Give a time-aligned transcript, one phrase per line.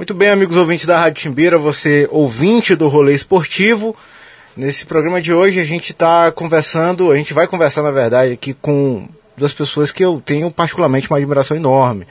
[0.00, 3.94] Muito bem, amigos ouvintes da Rádio Timbira, você ouvinte do Rolê Esportivo.
[4.56, 8.54] Nesse programa de hoje a gente está conversando, a gente vai conversar na verdade aqui
[8.54, 12.06] com duas pessoas que eu tenho particularmente uma admiração enorme.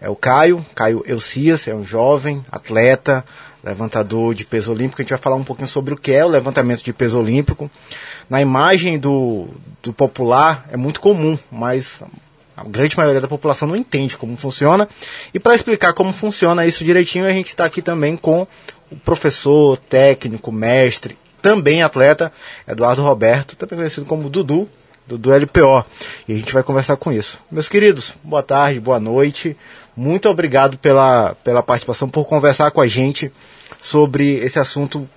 [0.00, 3.24] É o Caio, Caio Elcias, é um jovem atleta,
[3.64, 5.02] levantador de peso olímpico.
[5.02, 7.68] A gente vai falar um pouquinho sobre o que é o levantamento de peso olímpico.
[8.30, 9.48] Na imagem do,
[9.82, 11.94] do popular é muito comum, mas
[12.56, 14.88] a grande maioria da população não entende como funciona.
[15.32, 18.46] E para explicar como funciona isso direitinho, a gente está aqui também com
[18.90, 22.32] o professor, técnico, mestre, também atleta,
[22.66, 24.68] Eduardo Roberto, também conhecido como Dudu,
[25.06, 25.84] do, LPO.
[26.28, 27.38] E a gente vai conversar com isso.
[27.50, 29.56] Meus queridos, boa tarde, boa noite.
[29.96, 33.30] Muito obrigado pela, pela participação, por conversar com a gente
[33.80, 35.08] sobre esse assunto.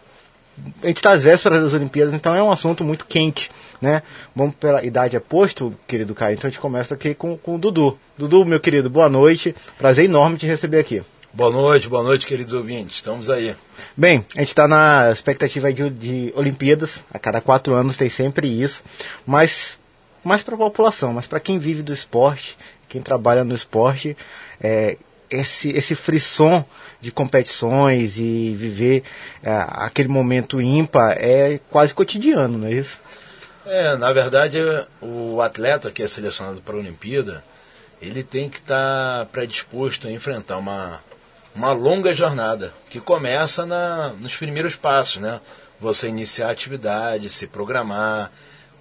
[0.81, 4.01] A gente está às vésperas das Olimpíadas, então é um assunto muito quente, né?
[4.35, 7.97] Vamos pela idade aposto, querido Caio, então a gente começa aqui com, com o Dudu.
[8.17, 9.55] Dudu, meu querido, boa noite.
[9.77, 11.03] Prazer enorme te receber aqui.
[11.31, 12.95] Boa noite, boa noite, queridos ouvintes.
[12.95, 13.55] Estamos aí.
[13.95, 17.03] Bem, a gente está na expectativa de, de, Olimpíadas.
[17.13, 18.81] A cada quatro anos tem sempre isso.
[19.25, 19.77] Mas
[20.23, 22.57] mais para a população, mas para quem vive do esporte,
[22.89, 24.17] quem trabalha no esporte,
[24.59, 24.97] é,
[25.29, 26.65] esse, esse frisson
[26.99, 29.03] de competições e viver
[29.43, 32.99] é, aquele momento ímpar é quase cotidiano, não é isso?
[33.65, 34.59] É, na verdade,
[35.01, 37.43] o atleta que é selecionado para a Olimpíada,
[38.01, 41.01] ele tem que estar tá predisposto a enfrentar uma,
[41.53, 45.41] uma longa jornada, que começa na, nos primeiros passos, né?
[45.81, 48.31] Você iniciar a atividade, se programar,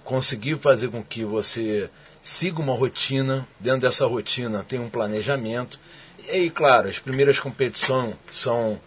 [0.03, 1.89] conseguir fazer com que você
[2.23, 5.79] siga uma rotina, dentro dessa rotina tem um planejamento.
[6.27, 8.79] E aí, claro, as primeiras competições são,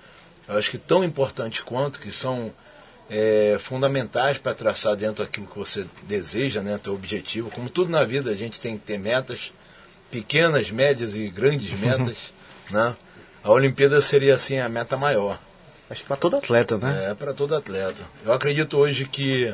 [0.47, 2.53] eu acho que tão importantes quanto, que são
[3.09, 7.51] é, fundamentais para traçar dentro daquilo que você deseja, né, teu objetivo.
[7.51, 9.53] Como tudo na vida, a gente tem que ter metas,
[10.11, 12.33] pequenas, médias e grandes metas,
[12.71, 12.95] né?
[13.43, 15.39] A Olimpíada seria assim a meta maior.
[15.89, 17.11] Acho que para todo atleta, né?
[17.11, 18.05] É, para todo atleta.
[18.25, 19.53] Eu acredito hoje que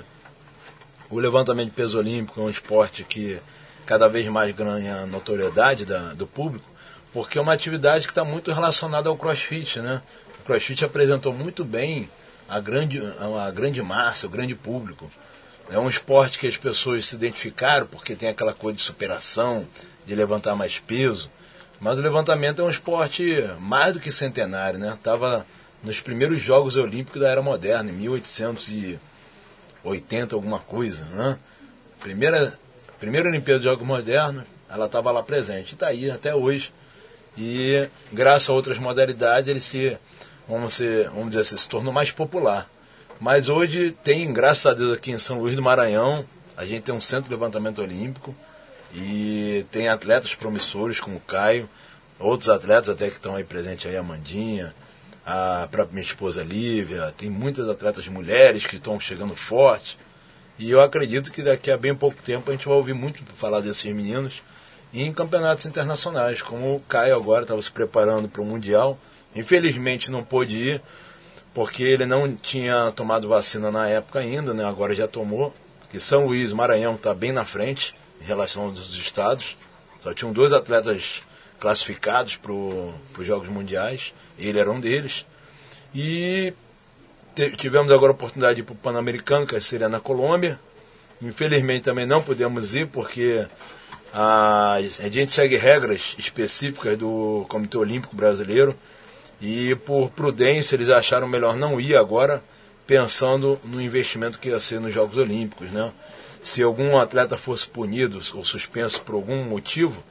[1.09, 3.41] o levantamento de peso olímpico é um esporte que
[3.87, 6.67] cada vez mais ganha notoriedade da, do público,
[7.17, 10.03] porque é uma atividade que está muito relacionada ao crossfit, né?
[10.39, 12.11] O crossfit apresentou muito bem
[12.47, 13.01] a grande,
[13.43, 15.11] a grande massa, o grande público.
[15.71, 19.67] É um esporte que as pessoas se identificaram porque tem aquela coisa de superação,
[20.05, 21.31] de levantar mais peso.
[21.81, 24.93] Mas o levantamento é um esporte mais do que centenário, né?
[24.93, 25.47] Estava
[25.83, 31.39] nos primeiros Jogos Olímpicos da Era Moderna, em 1880, alguma coisa, né?
[31.99, 32.61] Primeira,
[33.01, 35.73] primeira Olimpíada de Jogos Modernos, ela estava lá presente.
[35.73, 36.75] Está aí até hoje.
[37.37, 39.97] E graças a outras modalidades ele se,
[40.49, 42.69] vamos, ser, vamos dizer assim, se tornou mais popular.
[43.21, 46.25] Mas hoje tem, graças a Deus, aqui em São Luís do Maranhão,
[46.57, 48.35] a gente tem um centro de levantamento olímpico
[48.95, 51.69] e tem atletas promissores como o Caio,
[52.19, 54.75] outros atletas até que estão aí presentes aí, a Mandinha,
[55.25, 59.99] a própria minha esposa Lívia, tem muitas atletas mulheres que estão chegando forte.
[60.59, 63.61] E eu acredito que daqui a bem pouco tempo a gente vai ouvir muito falar
[63.61, 64.43] desses meninos
[65.03, 68.99] em campeonatos internacionais, como o Caio agora estava se preparando para o Mundial.
[69.35, 70.83] Infelizmente não pôde ir,
[71.53, 74.65] porque ele não tinha tomado vacina na época ainda, né?
[74.65, 75.55] agora já tomou.
[75.91, 79.57] Que São Luís, Maranhão está bem na frente em relação aos estados.
[80.03, 81.23] Só tinham dois atletas
[81.59, 85.27] classificados para os Jogos Mundiais, ele era um deles.
[85.95, 86.53] E
[87.57, 90.59] tivemos agora a oportunidade de ir para o Pan-Americano, que seria na Colômbia.
[91.21, 93.47] Infelizmente também não pudemos ir, porque
[94.17, 98.75] a, a gente segue regras específicas do Comitê Olímpico Brasileiro.
[99.41, 102.43] E por prudência eles acharam melhor não ir agora,
[102.87, 105.71] pensando no investimento que ia ser nos Jogos Olímpicos.
[105.71, 105.93] Né?
[106.47, 110.03] se algum atleta fosse punido ou suspenso por algum motivo,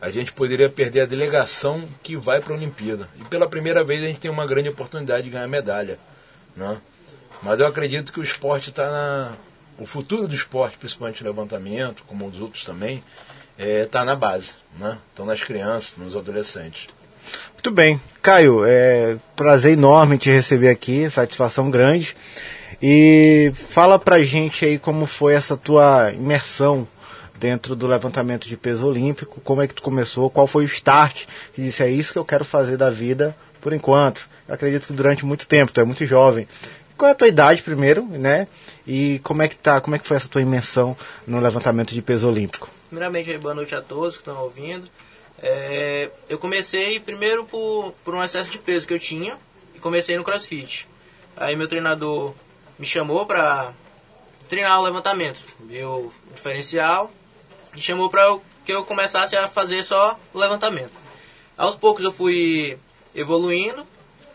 [0.00, 3.10] a gente poderia perder a delegação que vai para a Olimpíada.
[3.20, 5.98] E pela primeira vez a gente tem uma grande oportunidade de ganhar medalha.
[6.56, 6.78] Né?
[7.42, 9.32] Mas eu acredito que o esporte está na.
[9.78, 13.04] O futuro do esporte, principalmente o levantamento, como os outros também,
[13.58, 14.54] está é, tá na base.
[14.78, 14.96] Né?
[15.10, 16.88] Estão nas crianças, nos adolescentes.
[17.54, 18.00] Muito bem.
[18.22, 22.16] Caio, é prazer enorme te receber aqui, satisfação grande.
[22.80, 26.86] E fala pra gente aí como foi essa tua imersão
[27.38, 31.26] dentro do levantamento de peso olímpico, como é que tu começou, qual foi o start
[31.54, 34.28] que disse é isso que eu quero fazer da vida por enquanto.
[34.48, 36.46] Eu acredito que durante muito tempo, tu é muito jovem.
[36.96, 38.46] Qual é a tua idade primeiro, né?
[38.86, 40.96] E como é que tá, como é que foi essa tua imersão
[41.26, 42.70] no levantamento de peso olímpico?
[42.96, 44.90] Primeiramente, boa noite a todos que estão ouvindo.
[45.42, 49.38] É, eu comecei primeiro por, por um excesso de peso que eu tinha
[49.74, 50.88] e comecei no crossfit.
[51.36, 52.32] Aí meu treinador
[52.78, 53.74] me chamou para
[54.48, 57.12] treinar o levantamento, viu o diferencial
[57.74, 60.92] e chamou para que eu começasse a fazer só o levantamento.
[61.54, 62.78] Aos poucos eu fui
[63.14, 63.86] evoluindo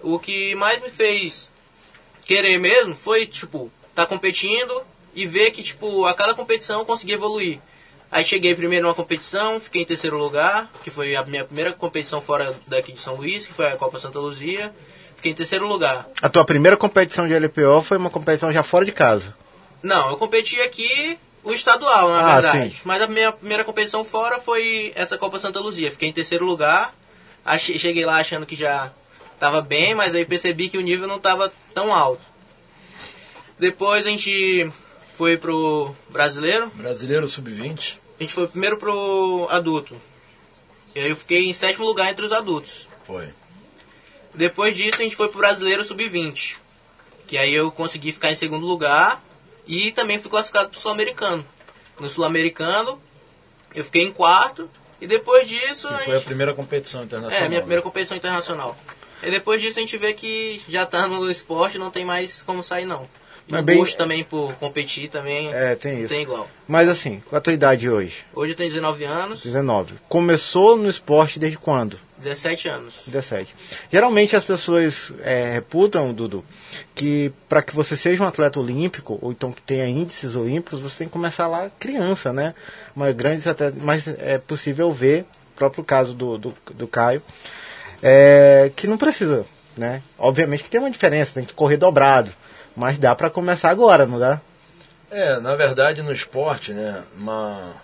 [0.04, 1.52] o que mais me fez
[2.28, 4.84] querer mesmo foi, tipo, tá competindo
[5.16, 7.60] e ver que, tipo, a cada competição eu consegui evoluir.
[8.12, 12.20] Aí cheguei primeiro numa competição, fiquei em terceiro lugar, que foi a minha primeira competição
[12.22, 14.74] fora daqui de São Luís, que foi a Copa Santa Luzia.
[15.16, 16.10] Fiquei em terceiro lugar.
[16.22, 19.34] A tua primeira competição de LPO foi uma competição já fora de casa.
[19.82, 22.72] Não, eu competi aqui o estadual, na Ah, verdade.
[22.72, 22.82] sim.
[22.84, 25.90] Mas a minha primeira competição fora foi essa Copa Santa Luzia.
[25.92, 26.94] Fiquei em terceiro lugar.
[27.46, 28.92] Achei- cheguei lá achando que já
[29.40, 32.22] tava bem, mas aí percebi que o nível não tava tão alto.
[33.60, 34.72] Depois a gente
[35.16, 36.70] foi pro brasileiro.
[36.76, 37.98] Brasileiro sub-20.
[38.22, 40.00] A gente foi primeiro pro adulto.
[40.94, 42.88] E aí eu fiquei em sétimo lugar entre os adultos.
[43.04, 43.34] Foi.
[44.32, 46.58] Depois disso a gente foi pro brasileiro sub-20.
[47.26, 49.24] Que aí eu consegui ficar em segundo lugar
[49.66, 51.44] e também fui classificado pro sul-americano.
[52.00, 53.02] No sul-americano
[53.74, 54.70] eu fiquei em quarto
[55.02, 56.26] e depois disso a Que foi a gente...
[56.28, 57.44] primeira competição internacional.
[57.44, 58.78] É, minha primeira competição internacional.
[59.24, 62.62] E depois disso a gente vê que já tá no esporte, não tem mais como
[62.62, 63.10] sair não.
[63.48, 66.14] E Mas o bem- gosto também por competir também É, tem isso.
[66.14, 66.48] tem igual.
[66.68, 68.24] Mas assim, qual a tua idade hoje?
[68.34, 69.96] Hoje eu tenho 19 anos, 19.
[70.08, 71.98] Começou no esporte desde quando?
[72.20, 73.02] 17 anos.
[73.08, 73.54] 17.
[73.92, 76.46] Geralmente as pessoas é, reputam, Dudu,
[76.94, 81.00] que para que você seja um atleta olímpico, ou então que tenha índices olímpicos, você
[81.00, 82.54] tem que começar lá criança, né?
[82.96, 87.24] Mas, grandes até, mas é possível ver, próprio caso do, do, do Caio,
[88.04, 89.46] é, que não precisa,
[89.76, 90.02] né?
[90.18, 92.32] Obviamente que tem uma diferença, tem que correr dobrado,
[92.76, 94.42] mas dá para começar agora, não dá?
[95.10, 97.76] É, na verdade no esporte, né, uma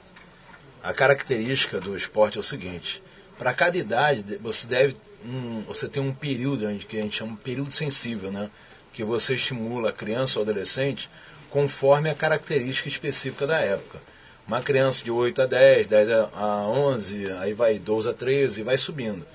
[0.82, 3.02] a característica do esporte é o seguinte:
[3.38, 4.96] para cada idade de- você deve
[5.26, 8.50] um, você tem um período que a gente chama de período sensível, né,
[8.94, 11.10] que você estimula a criança ou adolescente
[11.50, 14.00] conforme a característica específica da época.
[14.48, 18.62] Uma criança de 8 a 10, 10 a a 11, aí vai 12 a 13
[18.62, 19.26] e vai subindo.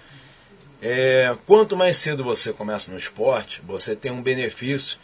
[0.81, 4.99] É, quanto mais cedo você começa no esporte, você tem um benefício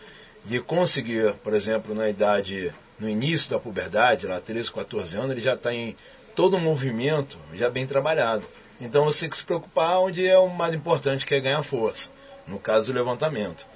[0.49, 5.43] de conseguir, por exemplo, na idade, no início da puberdade, lá 13, 14 anos, ele
[5.43, 5.95] já está em
[6.35, 8.47] todo um movimento já bem trabalhado.
[8.81, 12.09] Então você tem que se preocupar onde é o mais importante, que é ganhar força,
[12.47, 13.67] no caso do levantamento.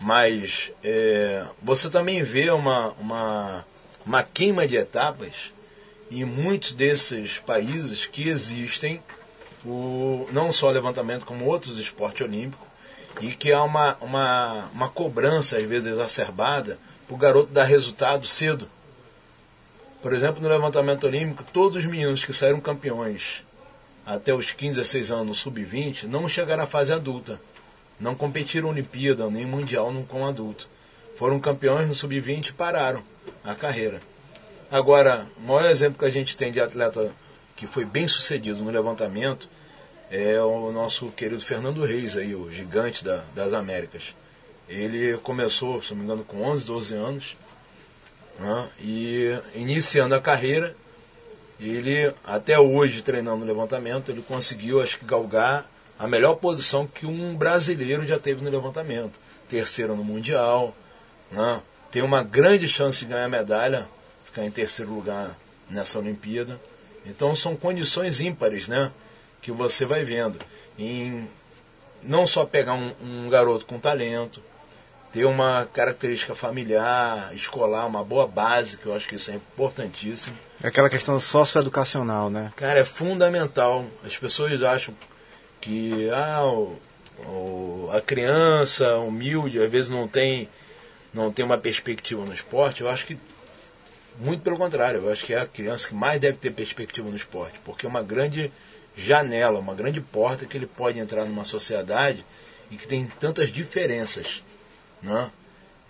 [0.00, 3.66] Mas é, você também vê uma, uma,
[4.06, 5.52] uma queima de etapas
[6.12, 9.02] em muitos desses países que existem
[9.66, 12.63] o, não só levantamento, como outros esportes olímpicos,
[13.20, 18.26] e que há uma, uma, uma cobrança, às vezes, exacerbada para o garoto dar resultado
[18.26, 18.68] cedo.
[20.02, 23.42] Por exemplo, no levantamento olímpico, todos os meninos que saíram campeões
[24.04, 27.40] até os 15, 16 anos no sub-20 não chegaram à fase adulta.
[27.98, 30.68] Não competiram Olimpíada nem Mundial no- com adulto.
[31.16, 33.02] Foram campeões no sub-20 e pararam
[33.42, 34.02] a carreira.
[34.70, 37.12] Agora, o maior exemplo que a gente tem de atleta
[37.56, 39.48] que foi bem sucedido no levantamento
[40.10, 44.14] é o nosso querido Fernando Reis, aí, o gigante da- das Américas.
[44.68, 47.36] Ele começou, se não me engano, com 11, 12 anos.
[48.38, 50.74] né, E iniciando a carreira,
[51.60, 57.36] ele, até hoje, treinando levantamento, ele conseguiu, acho que, galgar a melhor posição que um
[57.36, 59.12] brasileiro já teve no levantamento.
[59.48, 60.74] Terceiro no Mundial.
[61.30, 61.62] né,
[61.92, 63.86] Tem uma grande chance de ganhar medalha,
[64.24, 65.38] ficar em terceiro lugar
[65.70, 66.60] nessa Olimpíada.
[67.06, 68.90] Então são condições ímpares, né?
[69.44, 70.38] Que você vai vendo.
[70.78, 71.28] Em
[72.02, 74.42] não só pegar um, um garoto com talento,
[75.12, 80.34] ter uma característica familiar, escolar, uma boa base, que eu acho que isso é importantíssimo.
[80.62, 82.52] É aquela questão socioeducacional, né?
[82.56, 83.84] Cara, é fundamental.
[84.04, 84.94] As pessoas acham
[85.60, 86.78] que ah, o-
[87.18, 90.48] o- a criança humilde às vezes não tem,
[91.12, 92.80] não tem uma perspectiva no esporte.
[92.80, 93.16] Eu acho que
[94.18, 95.00] muito pelo contrário.
[95.04, 97.88] Eu acho que é a criança que mais deve ter perspectiva no esporte, porque é
[97.88, 98.50] uma grande
[98.96, 102.24] janela, uma grande porta que ele pode entrar numa sociedade
[102.70, 104.42] e que tem tantas diferenças,
[105.02, 105.30] né?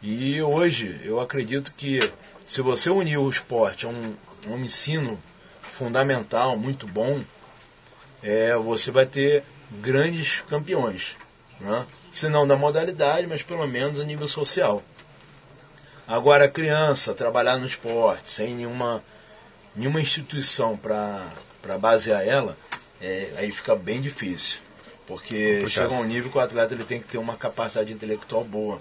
[0.02, 2.12] E hoje eu acredito que
[2.46, 4.14] se você unir o esporte a um,
[4.46, 5.18] um ensino
[5.62, 7.24] fundamental, muito bom,
[8.22, 9.42] é, você vai ter
[9.80, 11.16] grandes campeões.
[11.58, 11.86] Né?
[12.12, 14.82] Se não da modalidade, mas pelo menos a nível social.
[16.06, 19.02] Agora, a criança trabalhar no esporte sem nenhuma,
[19.74, 21.32] nenhuma instituição para
[21.80, 22.56] basear ela,
[23.04, 24.58] é, aí fica bem difícil.
[25.06, 28.80] Porque chega um nível que o atleta ele tem que ter uma capacidade intelectual boa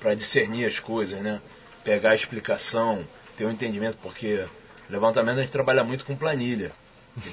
[0.00, 1.40] para discernir as coisas, né?
[1.84, 3.02] pegar a explicação,
[3.36, 4.44] ter um entendimento, porque
[4.90, 6.72] levantamento a gente trabalha muito com planilha.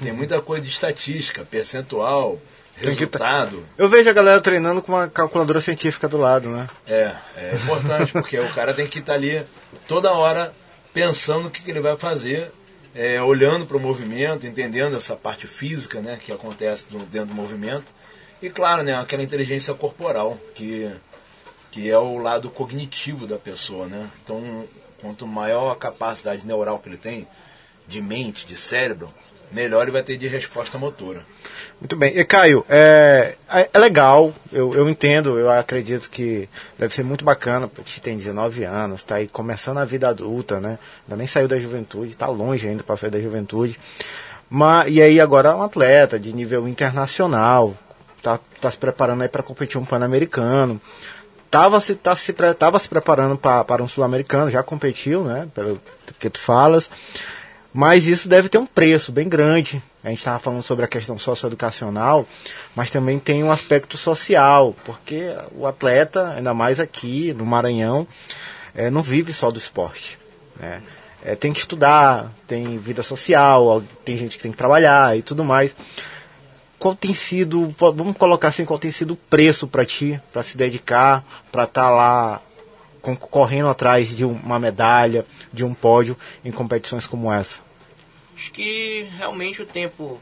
[0.02, 2.40] Tem muita coisa de estatística, percentual,
[2.80, 3.64] tá- resultado.
[3.78, 6.68] Eu vejo a galera treinando com uma calculadora científica do lado, né?
[6.86, 9.44] É, é importante, porque o cara tem que estar ali
[9.86, 10.52] toda hora
[10.92, 12.50] pensando o que, que ele vai fazer,
[12.96, 17.34] é, olhando para o movimento, entendendo essa parte física né, que acontece do- dentro do
[17.34, 17.84] movimento.
[18.40, 20.90] E claro, né, aquela inteligência corporal, que,
[21.70, 24.10] que é o lado cognitivo da pessoa, né?
[24.24, 24.64] Então,
[25.00, 27.28] quanto maior a capacidade neural que ele tem,
[27.86, 29.12] de mente, de cérebro,
[29.52, 31.24] melhor ele vai ter de resposta motora.
[31.80, 32.18] Muito bem.
[32.18, 36.48] E Caio, é, é, é legal, eu, eu entendo, eu acredito que
[36.78, 40.78] deve ser muito bacana, porque tem 19 anos, está aí começando a vida adulta, né?
[41.04, 43.78] Ainda nem saiu da juventude, está longe ainda para sair da juventude.
[44.48, 47.76] Mas, e aí agora é um atleta de nível internacional,
[48.16, 50.80] está tá se preparando aí para competir um Pan-Americano.
[51.50, 55.46] Tava se, tá se, tava se preparando para um sul-americano, já competiu, né?
[55.54, 55.80] Pelo
[56.18, 56.90] que tu falas.
[57.76, 59.82] Mas isso deve ter um preço bem grande.
[60.02, 62.26] A gente estava falando sobre a questão socioeducacional,
[62.74, 68.08] mas também tem um aspecto social, porque o atleta, ainda mais aqui no Maranhão,
[68.74, 70.18] é, não vive só do esporte.
[70.58, 70.80] Né?
[71.22, 75.44] É, tem que estudar, tem vida social, tem gente que tem que trabalhar e tudo
[75.44, 75.76] mais.
[76.78, 80.56] Qual tem sido, vamos colocar assim, qual tem sido o preço para ti, para se
[80.56, 82.40] dedicar, para estar tá lá
[83.30, 87.65] correndo atrás de uma medalha, de um pódio em competições como essa?
[88.36, 90.20] Acho que realmente o tempo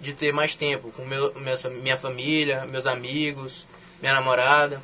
[0.00, 1.34] de ter mais tempo com meu,
[1.82, 3.66] minha família, meus amigos,
[4.00, 4.80] minha namorada,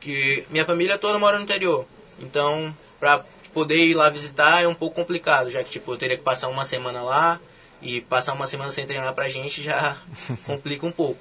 [0.00, 1.86] que minha família toda mora no interior.
[2.20, 6.16] Então, para poder ir lá visitar é um pouco complicado, já que tipo, eu teria
[6.16, 7.40] que passar uma semana lá
[7.80, 9.96] e passar uma semana sem treinar pra gente já
[10.44, 11.20] complica um pouco.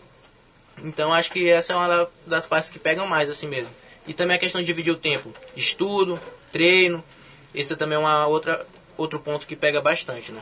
[0.84, 3.74] Então, acho que essa é uma das partes que pegam mais assim mesmo.
[4.06, 6.20] E também a questão de dividir o tempo, estudo,
[6.52, 7.02] treino,
[7.56, 8.66] esse também é uma outra
[8.98, 10.42] outro ponto que pega bastante, né?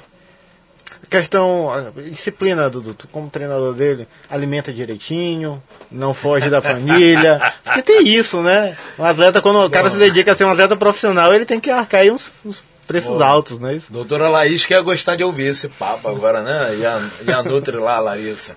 [1.10, 7.54] Questão, disciplina, Dudu, tu como treinador dele, alimenta direitinho, não foge da planilha.
[7.64, 8.78] Porque tem isso, né?
[8.98, 11.70] Um atleta, quando o cara se dedica a ser um atleta profissional, ele tem que
[11.70, 13.92] arcar aí uns, uns preços Bom, altos, não é isso?
[13.92, 16.76] Doutora Laís quer gostar de ouvir esse papo agora, né?
[16.78, 18.56] E a, e a Nutri lá, Larissa.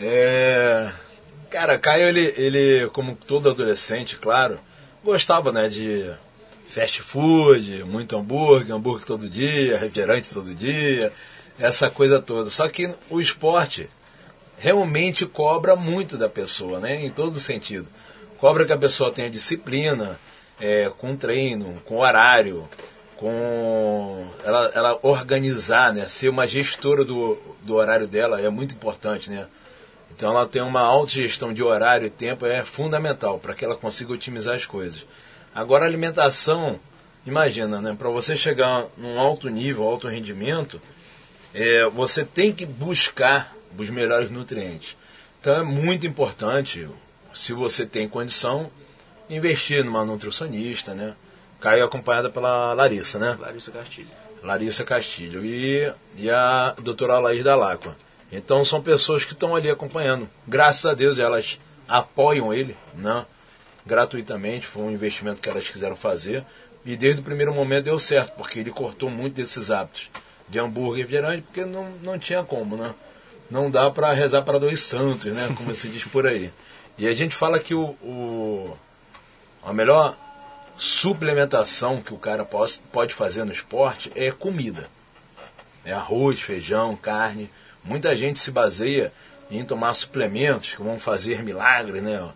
[0.00, 0.88] É...
[1.50, 4.58] Cara, Caio, ele, ele, como todo adolescente, claro,
[5.02, 6.10] gostava, né, de
[6.68, 11.12] fast food, muito hambúrguer, hambúrguer todo dia, refrigerante todo dia,
[11.58, 12.50] essa coisa toda.
[12.50, 13.88] Só que o esporte
[14.58, 17.04] realmente cobra muito da pessoa, né?
[17.04, 17.86] Em todo sentido.
[18.38, 20.18] Cobra que a pessoa tenha disciplina,
[20.60, 22.68] é, com treino, com horário,
[23.16, 26.06] com ela, ela organizar, né?
[26.08, 29.46] Ser uma gestora do, do horário dela é muito importante, né?
[30.14, 34.12] Então ela tem uma autogestão de horário e tempo é fundamental para que ela consiga
[34.12, 35.04] otimizar as coisas.
[35.54, 36.80] Agora a alimentação,
[37.26, 37.94] imagina, né?
[37.98, 40.80] Para você chegar num alto nível, alto rendimento,
[41.56, 44.94] é, você tem que buscar os melhores nutrientes.
[45.40, 46.86] Então é muito importante,
[47.32, 48.70] se você tem condição,
[49.30, 51.14] investir numa nutricionista, né?
[51.58, 53.36] Caiu acompanhada pela Larissa, né?
[53.40, 54.08] Larissa Castilho.
[54.42, 57.96] Larissa Castilho e, e a doutora Laís Dalacqua.
[58.30, 60.28] Então são pessoas que estão ali acompanhando.
[60.46, 61.58] Graças a Deus elas
[61.88, 63.24] apoiam ele, né?
[63.86, 66.44] Gratuitamente, foi um investimento que elas quiseram fazer.
[66.84, 70.10] E desde o primeiro momento deu certo, porque ele cortou muito desses hábitos
[70.48, 72.94] de hambúrguer e refrigerante, porque não, não tinha como, né?
[73.50, 75.48] Não dá para rezar para dois santos, né?
[75.56, 76.52] Como se diz por aí.
[76.98, 78.76] E a gente fala que o, o
[79.62, 80.16] a melhor
[80.76, 84.88] suplementação que o cara pode, pode fazer no esporte é comida.
[85.84, 87.50] É arroz, feijão, carne.
[87.84, 89.12] Muita gente se baseia
[89.50, 92.28] em tomar suplementos que vão fazer milagre, né?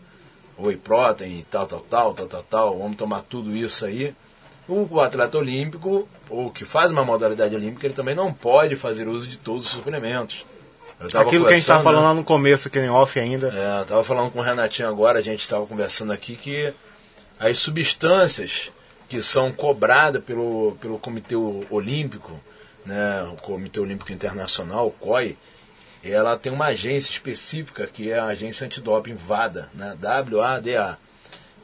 [0.59, 2.79] Whey protein e tal, tal, tal, tal, tal, tal.
[2.79, 4.15] Vamos tomar tudo isso aí.
[4.73, 9.27] O atleta olímpico, ou que faz uma modalidade olímpica, ele também não pode fazer uso
[9.27, 10.47] de todos os suplementos.
[11.15, 13.49] Aquilo que a gente estava falando lá no começo, que em off ainda.
[13.49, 16.73] É, estava falando com o Renatinho agora, a gente estava conversando aqui que
[17.39, 18.71] as substâncias
[19.09, 22.39] que são cobradas pelo, pelo Comitê Olímpico,
[22.87, 25.37] né, o Comitê Olímpico Internacional, o COI,
[26.05, 30.97] ela tem uma agência específica que é a agência antidoping VADA, né, W-A-D-A.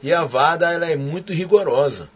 [0.03, 2.09] E a VADA ela é muito rigorosa.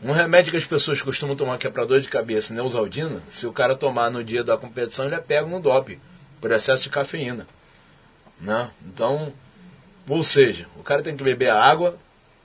[0.00, 3.46] Um remédio que as pessoas costumam tomar que é para dor de cabeça, Neusaldina, se
[3.46, 5.98] o cara tomar no dia da competição, ele é pego no DOP,
[6.40, 7.48] por excesso de cafeína.
[8.40, 8.70] Né?
[8.86, 9.32] Então,
[10.08, 11.98] ou seja, o cara tem que beber água,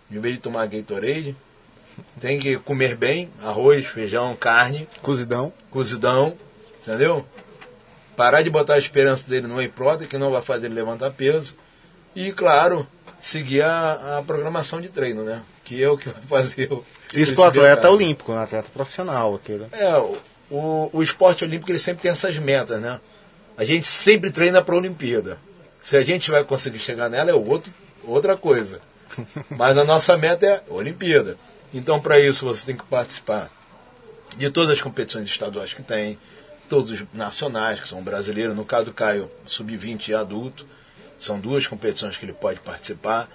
[0.09, 1.35] em vez de tomar Gatorade,
[2.19, 4.87] tem que comer bem, arroz, feijão, carne.
[5.01, 5.53] Cozidão.
[5.69, 6.37] Cozidão,
[6.81, 7.25] entendeu?
[8.15, 11.11] Parar de botar a esperança dele no whey protein, que não vai fazer ele levantar
[11.11, 11.55] peso.
[12.15, 12.87] E, claro,
[13.19, 15.41] seguir a, a programação de treino, né?
[15.73, 19.35] Que é o que vai fazer o isso para o atleta olímpico, um atleta profissional.
[19.35, 19.65] Aquele.
[19.71, 19.97] É,
[20.49, 22.99] o, o esporte olímpico ele sempre tem essas metas, né?
[23.57, 25.37] A gente sempre treina para a Olimpíada.
[25.81, 27.71] Se a gente vai conseguir chegar nela é outro,
[28.03, 28.81] outra coisa.
[29.49, 31.37] Mas a nossa meta é a Olimpíada.
[31.73, 33.49] Então, para isso, você tem que participar
[34.37, 36.17] de todas as competições estaduais que tem,
[36.67, 40.65] todos os nacionais, que são brasileiros, no caso do Caio, sub-20 e adulto.
[41.19, 43.29] São duas competições que ele pode participar.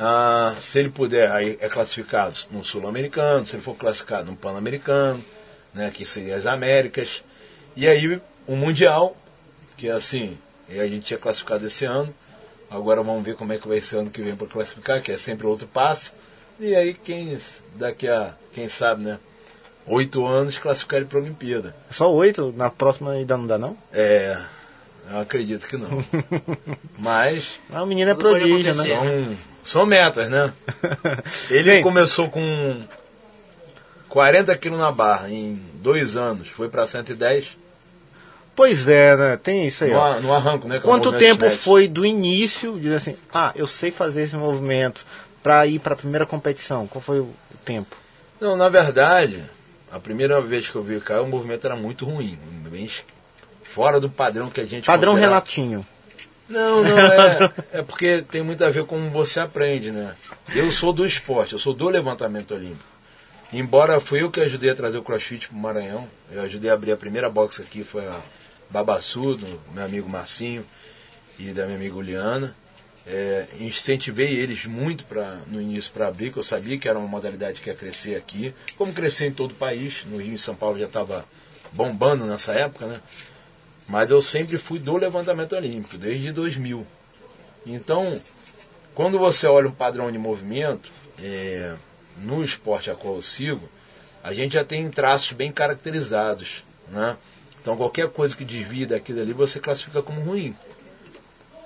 [0.00, 5.24] Ah, se ele puder, aí é classificado no Sul-Americano, se ele for classificado no Pan-Americano,
[5.74, 7.24] né, que seria as Américas.
[7.74, 9.16] E aí o Mundial,
[9.76, 10.38] que é assim,
[10.68, 12.14] a gente tinha classificado esse ano.
[12.70, 15.18] Agora vamos ver como é que vai ser ano que vem para classificar, que é
[15.18, 16.14] sempre outro passo.
[16.60, 17.36] E aí quem
[17.74, 19.18] daqui a, quem sabe, né?
[19.84, 21.74] Oito anos classificar ele para a Olimpíada.
[21.90, 22.52] Só oito?
[22.56, 23.76] Na próxima ainda não dá não?
[23.92, 24.38] É,
[25.10, 25.88] eu acredito que não.
[26.98, 27.58] Mas.
[27.72, 28.84] Ah, o menino é prodígio, né?
[28.84, 30.52] São, são metas, né?
[31.50, 32.82] Ele Bem, começou com
[34.08, 37.56] 40 quilos na barra em dois anos, foi para 110.
[38.56, 39.36] Pois é, né?
[39.36, 39.92] Tem isso aí.
[39.92, 40.80] No, no arranco, né?
[40.80, 41.58] Quanto tempo snatch.
[41.58, 45.06] foi do início, dizer assim, ah, eu sei fazer esse movimento,
[45.42, 46.86] para ir para a primeira competição?
[46.86, 47.32] Qual foi o
[47.64, 47.96] tempo?
[48.40, 49.44] Não, na verdade,
[49.92, 52.38] a primeira vez que eu vi o cara, o movimento era muito ruim,
[52.68, 52.88] bem
[53.62, 55.34] fora do padrão que a gente Padrão considera...
[55.34, 55.86] Renatinho.
[56.48, 60.14] Não, não, é, é porque tem muito a ver com como você aprende, né?
[60.54, 62.98] Eu sou do esporte, eu sou do levantamento olímpico.
[63.52, 66.74] Embora fui eu que ajudei a trazer o crossfit para o Maranhão, eu ajudei a
[66.74, 68.20] abrir a primeira box aqui, foi a
[68.68, 70.66] Babassu, do meu amigo Marcinho
[71.38, 72.54] e da minha amiga Liana.
[73.06, 77.08] É, incentivei eles muito pra, no início para abrir, que eu sabia que era uma
[77.08, 80.04] modalidade que ia crescer aqui, como crescer em todo o país.
[80.04, 81.24] No Rio e São Paulo já estava
[81.72, 83.00] bombando nessa época, né?
[83.88, 86.86] Mas eu sempre fui do levantamento olímpico, desde 2000.
[87.64, 88.20] Então,
[88.94, 91.74] quando você olha um padrão de movimento, é,
[92.18, 93.68] no esporte a qual eu sigo,
[94.22, 96.64] a gente já tem traços bem caracterizados.
[96.88, 97.16] Né?
[97.60, 100.54] Então, qualquer coisa que desvia daquilo ali, você classifica como ruim.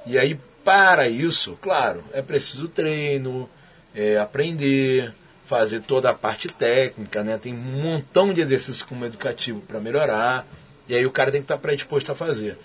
[0.07, 3.49] E aí, para isso, claro, é preciso treino,
[3.95, 5.13] é, aprender,
[5.45, 7.37] fazer toda a parte técnica, né?
[7.37, 10.47] tem um montão de exercícios como educativo para melhorar.
[10.93, 12.59] E aí o cara tem que estar tá predisposto a fazer.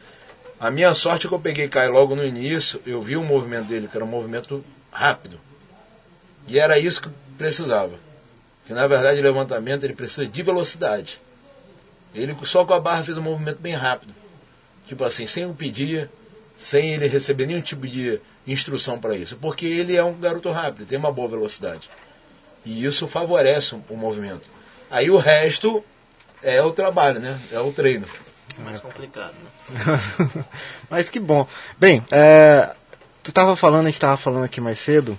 [0.60, 3.70] A minha sorte é que eu peguei Caio logo no início, eu vi o movimento
[3.70, 5.40] dele, que era um movimento rápido.
[6.46, 7.98] E era isso que precisava.
[8.66, 11.22] Que na verdade o levantamento ele precisa de velocidade.
[12.14, 14.14] Ele só com a barra fez um movimento bem rápido.
[14.90, 16.10] Tipo assim, sem o pedir,
[16.58, 19.38] sem ele receber nenhum tipo de instrução para isso.
[19.38, 21.90] Porque ele é um garoto rápido, tem uma boa velocidade.
[22.66, 24.50] E isso favorece o movimento.
[24.92, 25.82] Aí o resto
[26.56, 27.40] é o trabalho, né?
[27.52, 28.06] É o treino.
[28.64, 30.46] Mais complicado, né?
[30.90, 31.48] Mas que bom.
[31.78, 32.70] Bem, é,
[33.22, 35.18] tu estava falando, a gente estava falando aqui mais cedo,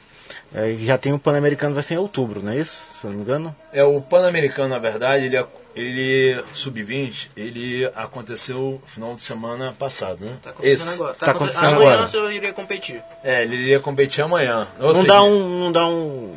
[0.54, 2.82] é, já tem o Pan-Americano, vai ser em outubro, não é isso?
[2.98, 3.54] Se eu não me engano?
[3.72, 10.24] É, o Pan-Americano, na verdade, ele, ele sub-20, ele aconteceu no final de semana passado,
[10.24, 10.36] né?
[10.42, 10.94] Tá acontecendo Esse.
[10.94, 11.14] agora.
[11.14, 12.16] Tá, tá acontecendo amanhã agora.
[12.16, 13.02] eu iria competir.
[13.22, 14.66] É, ele iria competir amanhã.
[14.80, 16.34] Ou não, seja, dá um, não dá um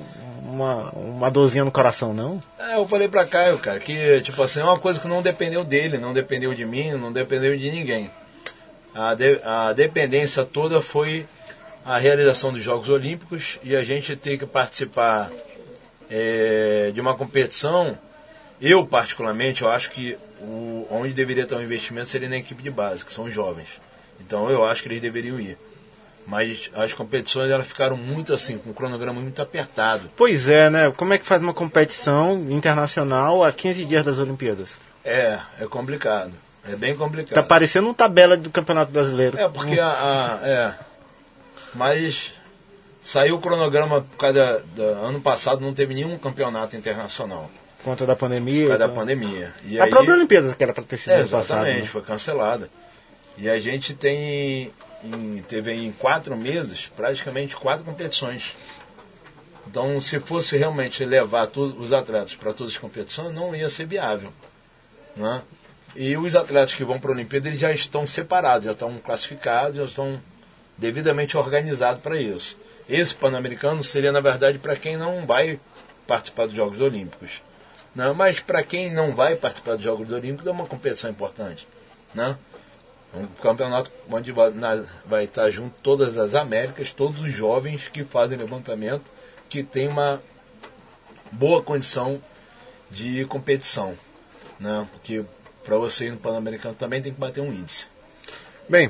[0.52, 2.42] uma, uma dorzinha no coração, não?
[2.60, 5.64] É, eu falei pra Caio, cara, que tipo assim, é uma coisa que não dependeu
[5.64, 8.10] dele, não dependeu de mim, não dependeu de ninguém.
[8.94, 11.26] A, de, a dependência toda foi
[11.86, 15.32] a realização dos Jogos Olímpicos e a gente ter que participar
[16.10, 17.98] é, de uma competição.
[18.62, 22.70] Eu, particularmente, eu acho que o, onde deveria ter um investimento seria na equipe de
[22.70, 23.70] base, que são os jovens.
[24.20, 25.58] Então eu acho que eles deveriam ir.
[26.26, 30.10] Mas as competições elas ficaram muito assim, com um cronograma muito apertado.
[30.16, 30.92] Pois é, né?
[30.96, 34.78] Como é que faz uma competição internacional a 15 dias das Olimpíadas?
[35.04, 36.32] É, é complicado.
[36.68, 37.34] É bem complicado.
[37.34, 39.38] Tá parecendo uma tabela do Campeonato Brasileiro.
[39.38, 39.90] É, porque a,
[40.42, 40.74] a é.
[41.74, 42.34] Mas
[43.02, 47.50] saiu o cronograma por causa da, ano passado não teve nenhum campeonato internacional.
[47.80, 48.68] Por conta da pandemia.
[48.68, 49.54] Por causa da pandemia.
[49.66, 51.86] E a aí, própria Olimpíada que era para ter sido é, exatamente, passado, né?
[51.88, 52.70] foi cancelada.
[53.38, 54.72] E a gente tem
[55.04, 58.56] em, teve em quatro meses praticamente quatro competições.
[59.68, 63.86] Então, se fosse realmente levar todos os atletas para todas as competições, não ia ser
[63.86, 64.34] viável.
[65.16, 65.42] Né?
[65.96, 69.78] E os atletas que vão para a Olimpíada eles já estão separados, já estão classificados,
[69.78, 70.22] já estão
[70.78, 72.58] devidamente organizados para isso.
[72.90, 75.60] Esse Pan-Americano seria, na verdade, para quem não vai
[76.08, 77.42] participar dos Jogos Olímpicos.
[77.96, 78.12] Né?
[78.14, 81.68] Mas para quem não vai participar dos Jogos Olímpicos é uma competição importante.
[82.14, 82.38] Né?
[83.14, 89.04] Um campeonato onde vai, estar junto todas as Américas, todos os jovens que fazem levantamento,
[89.50, 90.22] que tem uma
[91.32, 92.22] boa condição
[92.90, 93.98] de competição.
[94.60, 94.88] Né?
[94.92, 95.26] Porque
[95.64, 97.88] para você ir no Pan-Americano também tem que bater um índice.
[98.70, 98.90] Bem,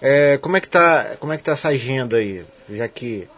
[0.00, 2.44] é, como é que tá, como é que tá essa agenda aí?
[2.68, 3.28] Já que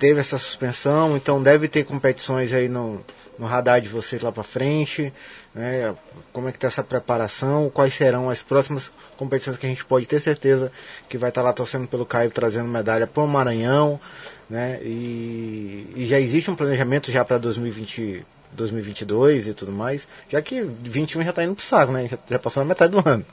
[0.00, 3.04] teve essa suspensão, então deve ter competições aí no,
[3.38, 5.12] no radar de vocês lá para frente,
[5.54, 5.94] né?
[6.32, 7.68] Como é que está essa preparação?
[7.68, 10.72] Quais serão as próximas competições que a gente pode ter certeza
[11.06, 14.00] que vai estar tá lá torcendo pelo Caio, trazendo medalha para o Maranhão,
[14.48, 14.80] né?
[14.82, 20.62] E, e, já existe um planejamento já para 2020, 2022 e tudo mais, já que
[20.62, 22.08] 21 já está indo pro saco, né?
[22.08, 23.24] Já, já passou a metade do ano.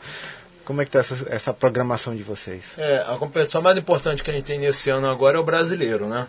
[0.65, 2.73] Como é que tá essa, essa programação de vocês?
[2.77, 6.09] É, a competição mais importante que a gente tem nesse ano agora é o brasileiro,
[6.09, 6.27] né?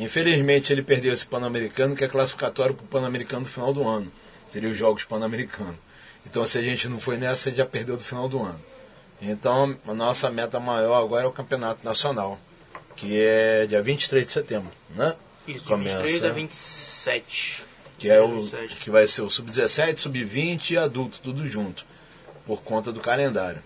[0.00, 4.10] Infelizmente ele perdeu esse Pan-Americano, que é classificatório para o Pan-Americano do final do ano.
[4.48, 5.76] Seria os Jogos Pan-Americanos.
[6.24, 8.60] Então se a gente não foi nessa, a gente já perdeu do final do ano.
[9.20, 12.40] Então a nossa meta maior agora é o Campeonato Nacional,
[12.96, 15.14] que é dia 23 de setembro, né?
[15.46, 15.98] Isso, Começa.
[15.98, 17.64] 23 a 27.
[17.98, 18.76] que é o 27.
[18.76, 21.84] que vai ser o sub-17, sub-20 e adulto, tudo junto,
[22.46, 23.62] por conta do calendário.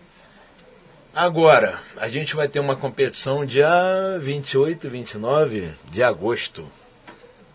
[1.14, 3.68] Agora, a gente vai ter uma competição dia
[4.20, 6.68] 28 e 29 de agosto.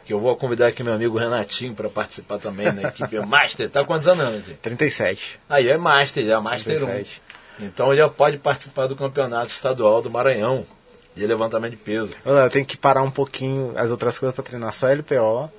[0.05, 3.69] Que eu vou convidar aqui meu amigo Renatinho para participar também na equipe Master.
[3.69, 4.57] Tá quantos anos, Renatinho?
[4.61, 5.39] 37.
[5.49, 7.21] Aí é Master, já é Master 37.
[7.59, 7.65] 1.
[7.65, 10.65] Então já pode participar do campeonato estadual do Maranhão
[11.13, 12.13] de levantamento de peso.
[12.25, 15.51] Olha, eu tenho que parar um pouquinho as outras coisas para treinar só LPO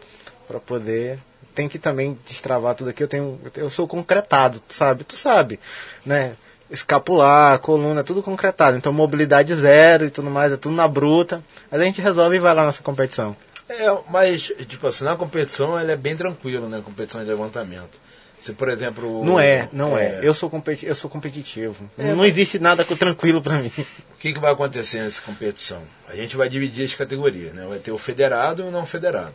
[0.48, 1.18] para poder.
[1.54, 3.02] Tem que também destravar tudo aqui.
[3.02, 5.04] Eu tenho, eu sou concretado, tu sabe?
[5.04, 5.60] Tu sabe,
[6.06, 6.34] né?
[6.70, 8.76] Escapular, coluna, tudo concretado.
[8.76, 11.42] Então mobilidade zero e tudo mais, é tudo na bruta.
[11.70, 13.36] Mas a gente resolve e vai lá nessa competição.
[13.68, 16.80] É, mas, tipo assim, na competição ela é bem tranquila, né?
[16.84, 17.98] Competição de levantamento.
[18.42, 19.20] Se, por exemplo.
[19.20, 20.18] o- Não é, não é.
[20.22, 21.88] Eu sou competi eu sou competitivo.
[21.98, 23.70] não existe nada tranquilo para mim.
[24.14, 25.82] O que, que vai acontecer nessa competição?
[26.08, 27.66] A gente vai dividir as categorias, né?
[27.68, 29.34] Vai ter o federado e o não federado.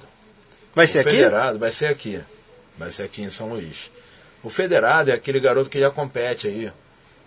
[0.74, 1.12] Vai o ser aqui?
[1.12, 2.20] federado vai ser aqui.
[2.78, 3.90] Vai ser aqui em São Luís.
[4.44, 6.72] O federado é aquele garoto que já compete aí,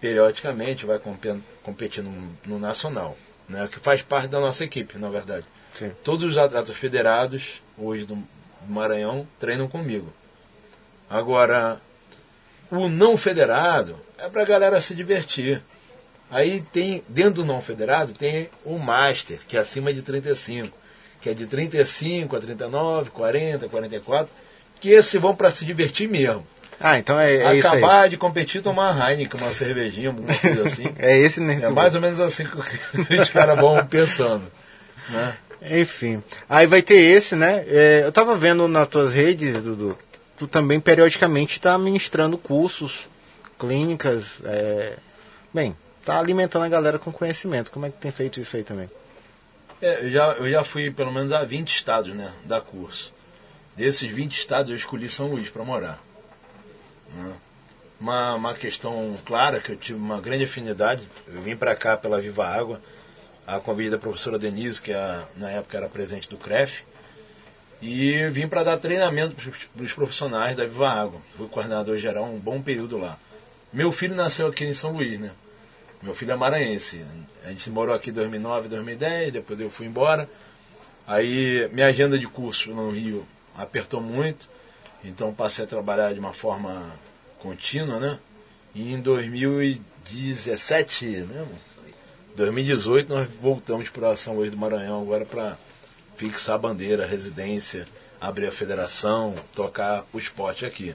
[0.01, 3.17] periodicamente, vai compe- competir no, no nacional.
[3.49, 3.69] Né?
[3.71, 5.47] Que faz parte da nossa equipe, na verdade.
[5.75, 5.93] Sim.
[6.05, 8.23] Todos os atletas federados, hoje do,
[8.67, 10.13] Maranhão, treinam comigo.
[11.09, 11.81] Agora,
[12.71, 15.63] o não federado é pra galera se divertir.
[16.31, 20.77] Aí tem, dentro do não federado, tem o Master, que é acima de 35,
[21.23, 24.31] que é de 35 a 39, 40, 44,
[24.79, 26.47] que esses vão para se divertir mesmo.
[26.81, 27.79] Ah, então é, é isso aí.
[27.79, 30.95] Acabar de competir, tomar uma Heineken, uma cervejinha, alguma coisa assim.
[30.99, 31.59] É esse, né?
[31.63, 34.45] É mais ou menos assim que os caras vão pensando.
[35.09, 35.37] Né?
[35.63, 36.23] Enfim.
[36.49, 37.65] Aí vai ter esse, né?
[37.67, 39.99] É, eu tava vendo nas tuas redes, Dudu,
[40.37, 43.09] tu também periodicamente tá ministrando cursos,
[43.59, 44.95] clínicas, é...
[45.53, 47.73] bem, tá alimentando a galera com conhecimento.
[47.73, 48.89] Como é que tem feito isso aí também?
[49.83, 53.13] É, eu, já, eu já fui pelo menos a 20 estados né, da curso.
[53.77, 56.08] Desses 20 estados eu escolhi São Luís para morar.
[57.15, 57.35] Né?
[58.01, 61.03] Uma, uma questão clara que eu tive uma grande afinidade.
[61.27, 62.81] Eu vim para cá pela Viva Água,
[63.47, 66.85] a convite da professora Denise, que é, na época era presidente do CREF,
[67.83, 69.35] e vim para dar treinamento
[69.75, 71.21] para os profissionais da Viva Água.
[71.37, 73.19] Fui coordenador geral um bom período lá.
[73.73, 75.31] Meu filho nasceu aqui em São Luís, né?
[76.01, 77.05] Meu filho é maranhense.
[77.45, 80.29] A gente morou aqui em 2009, 2010, depois eu fui embora.
[81.07, 84.49] Aí minha agenda de curso no Rio apertou muito,
[85.05, 86.93] então passei a trabalhar de uma forma
[87.39, 88.19] contínua, né?
[88.75, 91.47] E em 2017, né?
[92.37, 95.57] 2018 nós voltamos para São Luís do Maranhão agora para
[96.17, 97.87] fixar a bandeira, a residência,
[98.21, 100.95] abrir a federação, tocar o esporte aqui.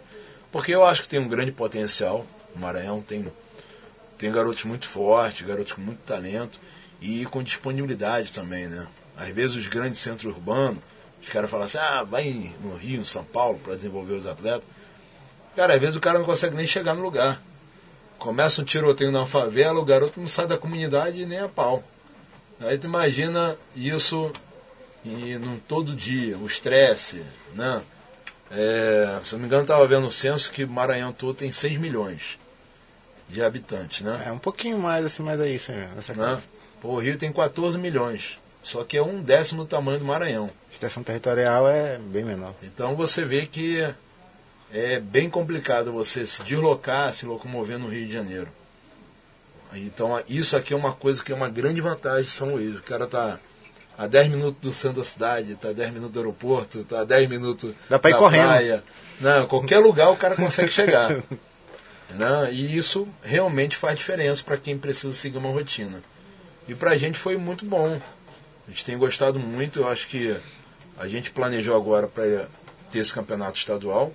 [0.52, 2.26] Porque eu acho que tem um grande potencial.
[2.56, 3.26] O Maranhão tem
[4.18, 6.58] tem garotos muito fortes, garotos com muito talento
[7.02, 8.88] e com disponibilidade também, né?
[9.18, 10.82] Às vezes os grandes centros urbanos,
[11.24, 14.68] os caras falam assim, ah, vai no Rio, em São Paulo, para desenvolver os atletas.
[15.56, 17.42] Cara, às vezes o cara não consegue nem chegar no lugar.
[18.20, 21.84] Começa um tiroteio na favela, o garoto não sai da comunidade nem a pau.
[22.60, 24.32] Aí tu imagina isso
[25.06, 27.82] e num todo dia, o estresse, né?
[28.50, 31.52] É, se eu não me engano, estava vendo o censo que o Maranhão todo tem
[31.52, 32.38] 6 milhões
[33.28, 34.24] de habitantes, né?
[34.26, 36.42] É um pouquinho mais assim, mas é isso aí, essa né?
[36.80, 40.50] Pô, o Rio tem 14 milhões, só que é um décimo do tamanho do Maranhão.
[40.72, 42.54] Extensão territorial é bem menor.
[42.64, 43.86] Então você vê que
[44.72, 48.48] é bem complicado você se deslocar, se locomover no Rio de Janeiro.
[49.74, 52.78] Então isso aqui é uma coisa que é uma grande vantagem de São Luís.
[52.78, 53.38] O cara tá
[53.98, 57.04] a 10 minutos do centro da cidade, tá a 10 minutos do aeroporto, tá a
[57.04, 58.48] 10 minutos Dá pra ir da correndo.
[58.48, 58.84] praia.
[59.20, 61.10] Não, qualquer lugar o cara consegue chegar.
[62.10, 62.50] né?
[62.52, 66.02] E isso realmente faz diferença para quem precisa seguir uma rotina.
[66.68, 68.00] E pra gente foi muito bom.
[68.68, 70.36] A gente tem gostado muito, eu acho que
[70.98, 72.48] a gente planejou agora para
[72.92, 74.14] ter esse campeonato estadual,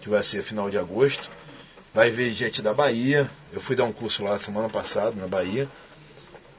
[0.00, 1.30] que vai ser final de agosto.
[1.92, 3.30] Vai ver gente da Bahia.
[3.52, 5.68] Eu fui dar um curso lá semana passada, na Bahia.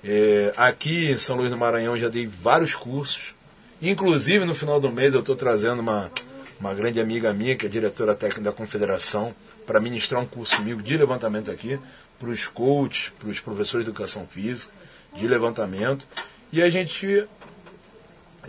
[0.03, 3.33] É, aqui em São Luís do Maranhão já dei vários cursos.
[3.81, 6.11] Inclusive no final do mês eu estou trazendo uma,
[6.59, 9.33] uma grande amiga minha, que é diretora técnica da Confederação,
[9.65, 11.79] para ministrar um curso comigo de levantamento aqui,
[12.19, 14.71] para os coaches, para os professores de educação física,
[15.15, 16.07] de levantamento.
[16.53, 17.27] E a gente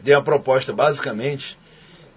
[0.05, 1.59] tem a proposta basicamente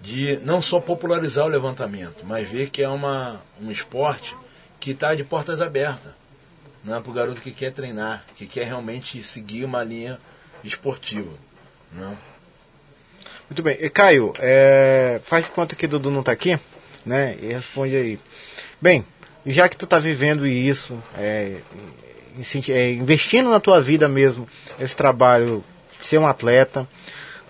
[0.02, 4.36] de não só popularizar o levantamento, mas ver que é uma, um esporte
[4.78, 6.12] que está de portas abertas.
[6.84, 10.20] né, para o garoto que quer treinar, que quer realmente seguir uma linha
[10.62, 11.32] esportiva.
[11.90, 12.16] Né?
[13.48, 13.78] Muito bem.
[13.80, 16.58] E Caio, é, faz conta que Dudu não está aqui,
[17.04, 17.34] né?
[17.40, 18.18] E responde aí.
[18.78, 19.06] Bem,
[19.46, 21.56] já que tu está vivendo isso, é,
[22.68, 24.46] é, investindo na tua vida mesmo,
[24.78, 25.64] esse trabalho,
[26.02, 26.88] ser um atleta,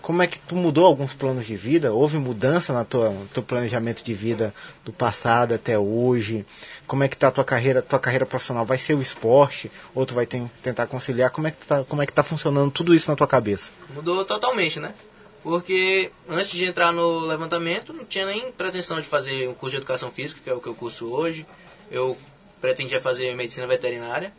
[0.09, 1.93] como é que tu mudou alguns planos de vida?
[1.93, 6.47] Houve mudança na tua teu planejamento de vida do passado até hoje?
[6.87, 8.65] Como é que tá a tua carreira, tua carreira profissional?
[8.65, 11.31] Vai ser o esporte ou tu vai tentar conciliar?
[11.31, 13.71] Como é que tá, como é que tá funcionando tudo isso na tua cabeça?
[13.95, 14.95] Mudou totalmente, né?
[15.43, 19.83] Porque antes de entrar no levantamento, não tinha nem pretensão de fazer um curso de
[19.83, 21.47] educação física, que é o que eu curso hoje.
[21.91, 22.17] Eu
[22.63, 24.33] pretendia fazer medicina veterinária.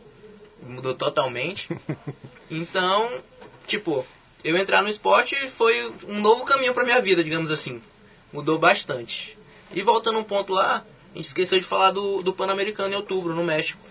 [0.68, 1.70] Mudou totalmente.
[2.52, 3.08] Então,
[3.70, 4.06] tipo,
[4.44, 7.82] eu entrar no esporte foi um novo caminho para minha vida, digamos assim.
[8.34, 9.38] Mudou bastante.
[9.74, 13.34] E voltando um ponto lá, a gente esqueceu de falar do, do Pan-Americano em outubro,
[13.34, 13.82] no México.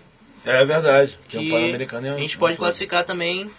[0.45, 1.17] É verdade.
[1.27, 3.49] Que, que Pan-Americano é A gente pode classificar também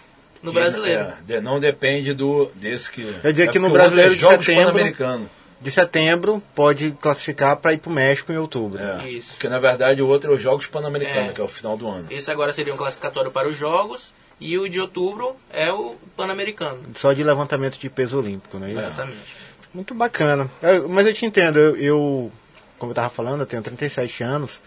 [0.41, 1.13] no que brasileiro.
[1.29, 3.03] É, não depende do desse que.
[3.21, 5.29] Quer dizer é que no brasileiro é de setembro,
[5.61, 8.81] de setembro pode classificar para ir para o México em outubro.
[8.81, 9.29] É, Isso.
[9.31, 11.33] Porque na verdade o outro é os Jogos Pan-Americanos, é.
[11.33, 12.07] que é o final do ano.
[12.09, 16.79] Esse agora seria um classificatório para os Jogos e o de outubro é o Pan-Americano.
[16.95, 18.71] Só de levantamento de peso olímpico, né?
[18.71, 19.35] Exatamente.
[19.71, 20.49] Muito bacana.
[20.61, 22.31] É, mas eu te entendo, eu, eu
[22.79, 24.59] como eu estava falando, eu tenho 37 anos.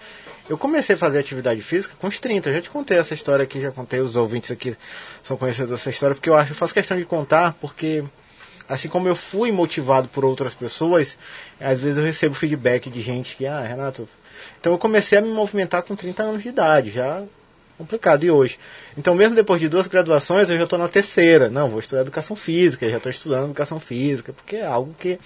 [0.49, 2.49] Eu comecei a fazer atividade física com os 30.
[2.49, 4.77] Eu já te contei essa história aqui, já contei, os ouvintes aqui
[5.21, 8.05] são conhecedores dessa história, porque eu acho, eu faço questão de contar, porque
[8.69, 11.19] assim como eu fui motivado por outras pessoas,
[11.61, 14.09] às vezes eu recebo feedback de gente que, ah, Renato.
[14.61, 17.25] Então eu comecei a me movimentar com 30 anos de idade, já
[17.77, 18.25] complicado.
[18.25, 18.59] E hoje?
[18.97, 21.49] Então, mesmo depois de duas graduações, eu já estou na terceira.
[21.49, 25.19] Não, vou estudar educação física, já estou estudando educação física, porque é algo que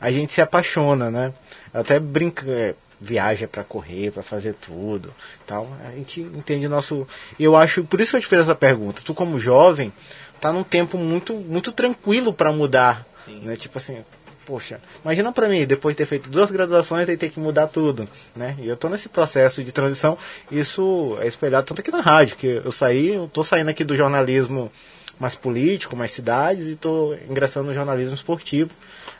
[0.00, 1.32] a gente se apaixona, né?
[1.72, 5.12] Até brinca, é, viaja para correr, para fazer tudo,
[5.46, 5.68] tal.
[5.86, 7.06] A gente entende o nosso.
[7.38, 9.02] Eu acho, por isso que eu te fiz essa pergunta.
[9.04, 9.92] Tu como jovem,
[10.40, 13.40] tá num tempo muito, muito tranquilo para mudar, Sim.
[13.42, 13.56] né?
[13.56, 14.04] Tipo assim,
[14.48, 18.08] poxa, imagina para mim, depois de ter feito duas graduações e ter que mudar tudo,
[18.34, 18.56] né?
[18.58, 20.16] E eu tô nesse processo de transição,
[20.50, 23.94] isso é espelhado tanto aqui na rádio, que eu saí, eu tô saindo aqui do
[23.94, 24.72] jornalismo
[25.20, 28.70] mais político, mais cidades, e tô ingressando no jornalismo esportivo.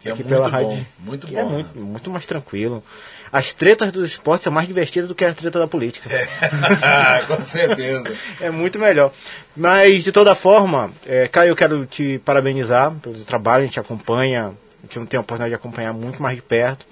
[0.01, 1.41] Que é aqui é pela rádio, bom, muito que bom.
[1.41, 2.83] É muito, muito mais tranquilo.
[3.31, 6.09] As tretas dos esportes são mais divertidas do que as tretas da política.
[6.11, 6.27] É,
[7.27, 8.17] com certeza.
[8.41, 9.13] é muito melhor.
[9.55, 14.55] Mas, de toda forma, é, Caio, eu quero te parabenizar pelo trabalho, a gente acompanha
[14.83, 16.87] a gente não tem a oportunidade de acompanhar muito mais de perto,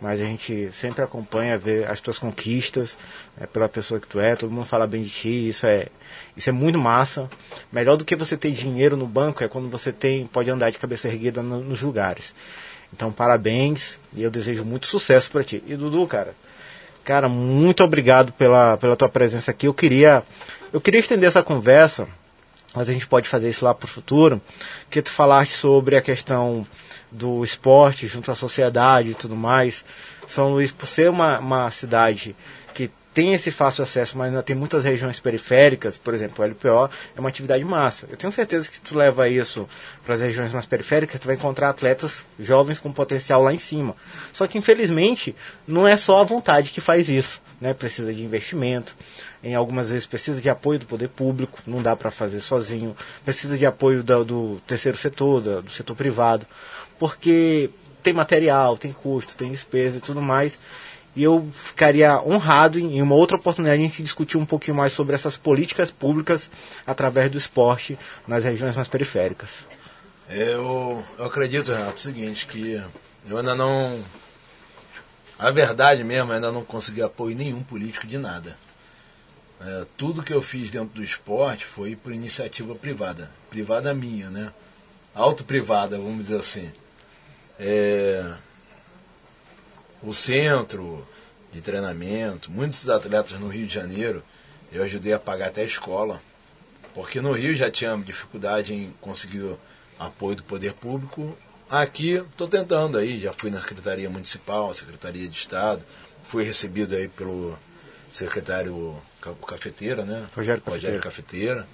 [0.00, 2.96] mas a gente sempre acompanha, vê as tuas conquistas,
[3.40, 5.86] é, pela pessoa que tu é, todo mundo fala bem de ti, isso é,
[6.36, 7.30] isso é muito massa.
[7.70, 10.78] Melhor do que você ter dinheiro no banco é quando você tem, pode andar de
[10.78, 12.34] cabeça erguida no, nos lugares.
[12.92, 15.62] Então, parabéns e eu desejo muito sucesso para ti.
[15.66, 16.34] E Dudu, cara,
[17.04, 19.66] cara, muito obrigado pela, pela tua presença aqui.
[19.66, 20.22] Eu queria,
[20.72, 22.06] eu queria estender essa conversa,
[22.74, 24.42] mas a gente pode fazer isso lá para o futuro,
[24.90, 26.66] que tu falaste sobre a questão
[27.12, 29.84] do esporte junto à sociedade e tudo mais.
[30.26, 32.34] São Luís, por ser uma, uma cidade
[33.14, 37.20] tem esse fácil acesso, mas ainda tem muitas regiões periféricas, por exemplo, o LPO é
[37.20, 38.06] uma atividade massa.
[38.10, 39.68] Eu tenho certeza que se tu leva isso
[40.04, 43.94] para as regiões mais periféricas, tu vai encontrar atletas jovens com potencial lá em cima.
[44.32, 45.34] Só que infelizmente
[45.66, 47.74] não é só a vontade que faz isso, né?
[47.74, 48.96] Precisa de investimento,
[49.42, 53.58] em algumas vezes precisa de apoio do poder público, não dá para fazer sozinho, precisa
[53.58, 56.46] de apoio do, do terceiro setor, do, do setor privado
[57.02, 57.68] porque
[58.00, 60.56] tem material, tem custo, tem despesa e tudo mais.
[61.14, 65.14] E eu ficaria honrado em uma outra oportunidade a gente discutir um pouquinho mais sobre
[65.14, 66.50] essas políticas públicas
[66.86, 69.64] através do esporte nas regiões mais periféricas.
[70.28, 72.82] Eu, eu acredito, Renato, o seguinte, que
[73.28, 74.02] eu ainda não.
[75.38, 78.56] A verdade mesmo, ainda não consegui apoio nenhum político de nada.
[79.60, 83.30] É, tudo que eu fiz dentro do esporte foi por iniciativa privada.
[83.50, 84.52] Privada minha, né?
[85.14, 86.72] Auto-privada, vamos dizer assim
[87.58, 88.34] é,
[90.02, 91.06] o centro
[91.52, 94.22] de treinamento, muitos atletas no Rio de Janeiro,
[94.72, 96.20] eu ajudei a pagar até a escola,
[96.94, 99.54] porque no Rio já tinha dificuldade em conseguir
[99.98, 101.36] apoio do poder público.
[101.68, 105.82] Aqui estou tentando aí, já fui na Secretaria Municipal, Secretaria de Estado,
[106.24, 107.58] fui recebido aí pelo
[108.10, 108.96] secretário
[109.46, 110.26] Cafeteira, né?
[110.34, 110.96] Rogério Cafeteira.
[110.96, 111.68] Rogério Cafeteira.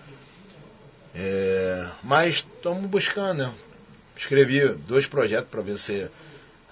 [1.14, 3.54] É, mas estamos buscando, né?
[4.16, 6.08] escrevi dois projetos para ver se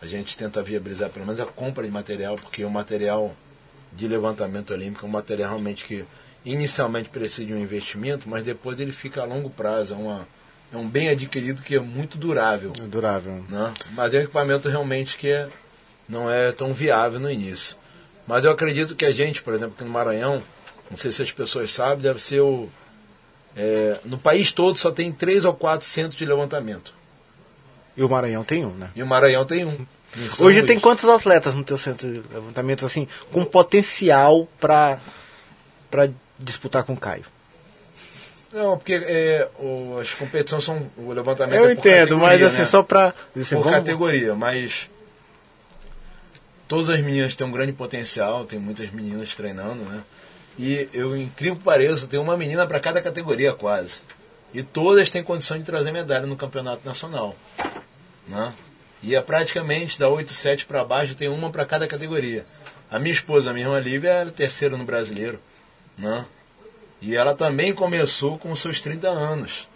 [0.07, 3.35] a gente tenta viabilizar pelo menos a compra de material, porque o material
[3.93, 6.05] de levantamento olímpico é um material realmente que
[6.45, 9.95] inicialmente precisa de um investimento, mas depois ele fica a longo prazo.
[9.95, 10.29] É, uma,
[10.73, 12.73] é um bem adquirido que é muito durável.
[12.81, 13.45] É durável.
[13.49, 13.75] Né?
[13.93, 15.49] Mas é um equipamento realmente que é,
[16.09, 17.77] não é tão viável no início.
[18.27, 20.43] Mas eu acredito que a gente, por exemplo, aqui no Maranhão,
[20.91, 22.69] não sei se as pessoas sabem, deve ser o.
[23.57, 26.93] é, no país todo só tem três ou quatro centros de levantamento.
[27.97, 28.91] E o Maranhão tem um, né?
[28.95, 29.87] E o Maranhão tem um.
[30.31, 34.99] São Hoje tem quantos atletas no teu centro de levantamento, assim, com potencial para
[35.91, 37.25] para disputar com o Caio?
[38.53, 40.91] Não, porque é, o- as competições são.
[40.97, 42.65] O levantamento Eu é entendo, mas assim, né?
[42.65, 43.13] só pra.
[43.39, 44.89] Assim, por vamos- categoria, mas
[46.69, 50.03] todas as meninas têm um grande potencial, tem muitas meninas treinando, né?
[50.59, 53.99] E eu, incrível que pareça, tem uma menina para cada categoria quase.
[54.55, 57.37] E todas têm condição de trazer medalha no campeonato nacional,
[58.27, 58.53] né?
[59.07, 62.45] E é praticamente da 8-7 para baixo tem uma para cada categoria.
[62.91, 65.39] A minha esposa, a minha irmã Lívia, é a terceira no brasileiro,
[65.97, 66.27] né?
[67.01, 69.69] E ela também começou com seus 30 anos.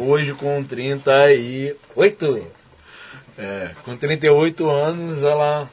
[0.00, 2.46] Hoje com 38.
[3.36, 5.68] É, com 38 anos ela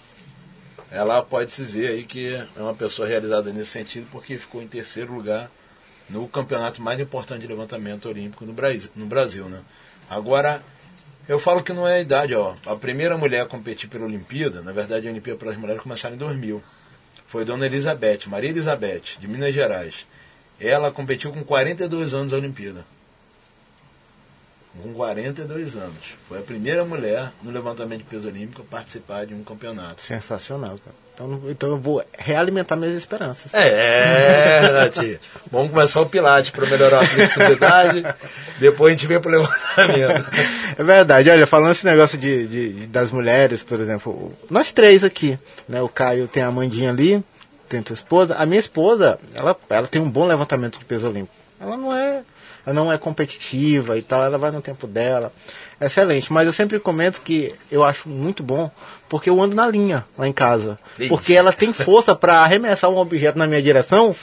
[0.90, 4.68] ela pode se dizer aí que é uma pessoa realizada nesse sentido porque ficou em
[4.68, 5.50] terceiro lugar
[6.10, 9.60] no campeonato mais importante de levantamento olímpico no Brasil, no Brasil, né?
[10.10, 10.64] Agora
[11.28, 12.56] eu falo que não é a idade, ó.
[12.66, 16.16] A primeira mulher a competir pela Olimpíada, na verdade a Olimpíada para as mulheres começaram
[16.16, 16.62] em 2000.
[17.28, 20.06] Foi Dona Elizabeth, Maria Elizabeth, de Minas Gerais.
[20.60, 22.86] Ela competiu com 42 anos a Olimpíada
[24.82, 26.16] com 42 anos.
[26.28, 30.02] Foi a primeira mulher no levantamento de peso olímpico a participar de um campeonato.
[30.02, 31.03] Sensacional, cara.
[31.14, 33.54] Então, então eu vou realimentar minhas esperanças.
[33.54, 35.20] É, Nath.
[35.52, 38.04] Vamos começar o Pilates para melhorar a flexibilidade.
[38.60, 40.26] Depois a gente vem pro levantamento.
[40.76, 45.38] É verdade, olha, falando esse negócio de, de- das mulheres, por exemplo, nós três aqui,
[45.70, 45.80] né?
[45.84, 47.24] O Caio tem a Amandinha ali,
[47.70, 48.34] tem tua esposa.
[48.34, 51.36] A minha esposa, ela, ela tem um bom levantamento de peso olímpico.
[51.62, 52.22] Ela não é,
[52.66, 55.32] ela não é competitiva e tal, ela vai no tempo dela.
[55.82, 58.70] Excelente, mas eu sempre comento que eu acho muito bom
[59.10, 60.80] porque eu ando na linha lá em casa.
[60.98, 61.10] Ixi.
[61.10, 64.16] Porque ela tem força para arremessar um objeto na minha direção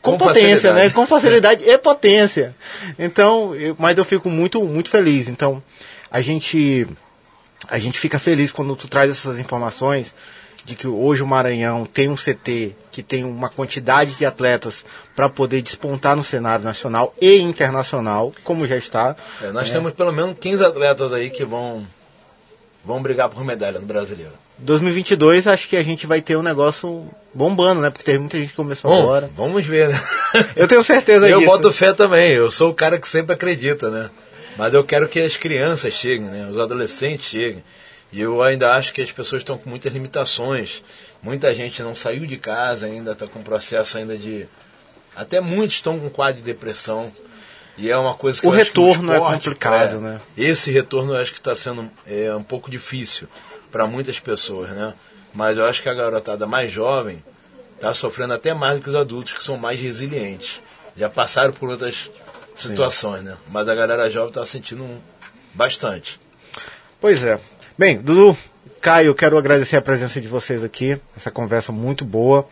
[0.00, 0.86] com, Com potência, facilidade.
[0.86, 0.90] né?
[0.90, 2.54] Com facilidade e potência.
[2.98, 5.28] Então, eu- mas eu fico muito, muito feliz.
[5.28, 5.62] Então,
[6.10, 6.86] a gente,
[7.68, 10.12] a gente fica feliz quando tu traz essas informações
[10.64, 14.84] de que hoje o Maranhão tem um CT que tem uma quantidade de atletas
[15.16, 19.16] para poder despontar no cenário nacional e internacional, como já está.
[19.42, 21.86] É, nós temos pelo menos 15 atletas aí que vão,
[22.84, 24.32] vão brigar por medalha no brasileiro.
[24.58, 27.90] 2022 acho que a gente vai ter um negócio bombando, né?
[27.90, 29.30] Porque teve muita gente que começou Bom, agora.
[29.36, 30.00] vamos ver, né?
[30.54, 31.50] Eu tenho certeza Eu disso.
[31.50, 34.10] boto fé também, eu sou o cara que sempre acredita, né?
[34.56, 36.46] Mas eu quero que as crianças cheguem, né?
[36.50, 37.62] Os adolescentes cheguem.
[38.12, 40.82] E eu ainda acho que as pessoas estão com muitas limitações.
[41.22, 44.46] Muita gente não saiu de casa ainda, está com processo ainda de.
[45.16, 47.10] Até muitos estão com quadro de depressão.
[47.78, 50.20] E é uma coisa que O eu acho que retorno é esporte, complicado, é, né?
[50.36, 53.26] Esse retorno eu acho que está sendo é, um pouco difícil
[53.70, 54.92] para muitas pessoas, né?
[55.32, 57.24] Mas eu acho que a garotada mais jovem
[57.76, 60.60] está sofrendo até mais do que os adultos que são mais resilientes.
[60.94, 62.10] Já passaram por outras
[62.54, 63.38] situações, né?
[63.48, 65.00] Mas a galera jovem está sentindo um-
[65.54, 66.20] bastante.
[67.00, 67.40] Pois é.
[67.82, 68.38] Bem, Dudu,
[68.80, 72.48] Caio, quero agradecer a presença de vocês aqui, essa conversa muito boa,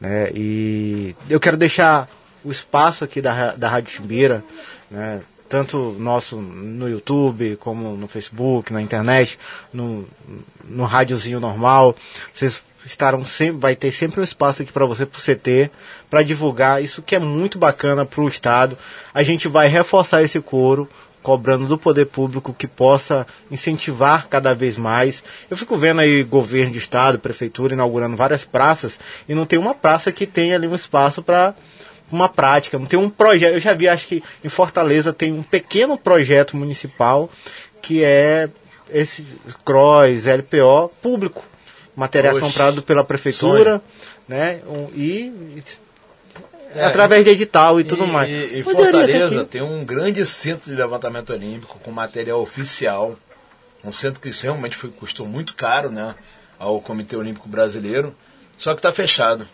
[0.00, 0.28] né?
[0.34, 2.08] E eu quero deixar
[2.44, 4.42] o espaço aqui da, da Rádio Chimbira,
[4.90, 5.20] né?
[5.48, 9.38] Tanto nosso no YouTube, como no Facebook, na internet,
[9.72, 10.04] no,
[10.64, 11.94] no rádiozinho normal.
[12.34, 15.70] Vocês estarão sempre, vai ter sempre um espaço aqui para você, pro CT,
[16.10, 18.76] para divulgar isso que é muito bacana para o Estado.
[19.14, 20.90] A gente vai reforçar esse coro,
[21.22, 25.22] cobrando do poder público que possa incentivar cada vez mais.
[25.50, 29.74] Eu fico vendo aí governo de estado, prefeitura inaugurando várias praças e não tem uma
[29.74, 31.54] praça que tenha ali um espaço para
[32.10, 33.54] uma prática, não tem um projeto.
[33.54, 37.30] Eu já vi, acho que em Fortaleza tem um pequeno projeto municipal
[37.80, 38.48] que é
[38.90, 39.24] esse
[39.64, 41.42] CROS, LPO público,
[41.96, 43.80] materiais comprados pela prefeitura,
[44.28, 44.60] né?
[44.66, 45.32] um- e
[46.74, 48.30] É, através de edital e tudo e, mais.
[48.30, 53.16] E, e Fortaleza tem um grande centro de levantamento olímpico com material oficial.
[53.84, 56.14] Um centro que realmente foi, custou muito caro né,
[56.58, 58.14] ao Comitê Olímpico Brasileiro.
[58.56, 59.46] Só que está fechado.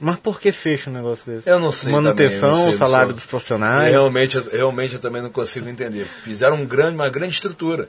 [0.00, 1.48] Mas por que fecha um negócio desse?
[1.50, 3.90] Eu não sei Manutenção, também, eu não sei, salário dos profissionais.
[3.90, 6.06] Realmente, eu- realmente eu também não consigo entender.
[6.22, 7.88] Fizeram um grande, uma grande estrutura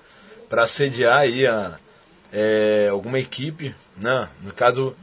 [0.49, 1.75] para sediar aí a,
[2.33, 4.27] é, alguma equipe, né?
[4.41, 4.95] No caso,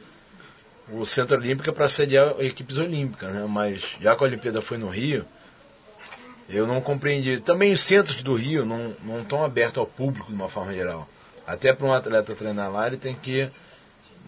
[0.93, 3.45] o Centro Olímpico é para sediar equipes olímpicas, né?
[3.49, 5.25] Mas já que a Olimpíada foi no Rio,
[6.49, 7.39] eu não compreendi.
[7.39, 11.09] Também os centros do Rio não, não estão abertos ao público de uma forma geral.
[11.47, 13.49] Até para um atleta treinar lá, ele tem que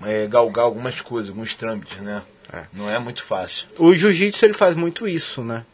[0.05, 2.23] é, galgar algumas coisas, alguns trâmites, né?
[2.53, 2.63] É.
[2.73, 3.67] Não é muito fácil.
[3.79, 5.65] O jiu-jitsu ele faz muito isso, né?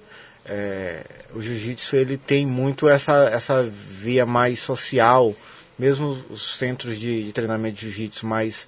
[0.44, 1.04] É,
[1.34, 5.34] o jiu-jitsu ele tem muito essa, essa via mais social,
[5.78, 8.66] mesmo os centros de, de treinamento de jiu-jitsu mais,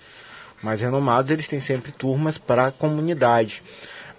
[0.66, 3.62] mais renomados, eles têm sempre turmas para a comunidade.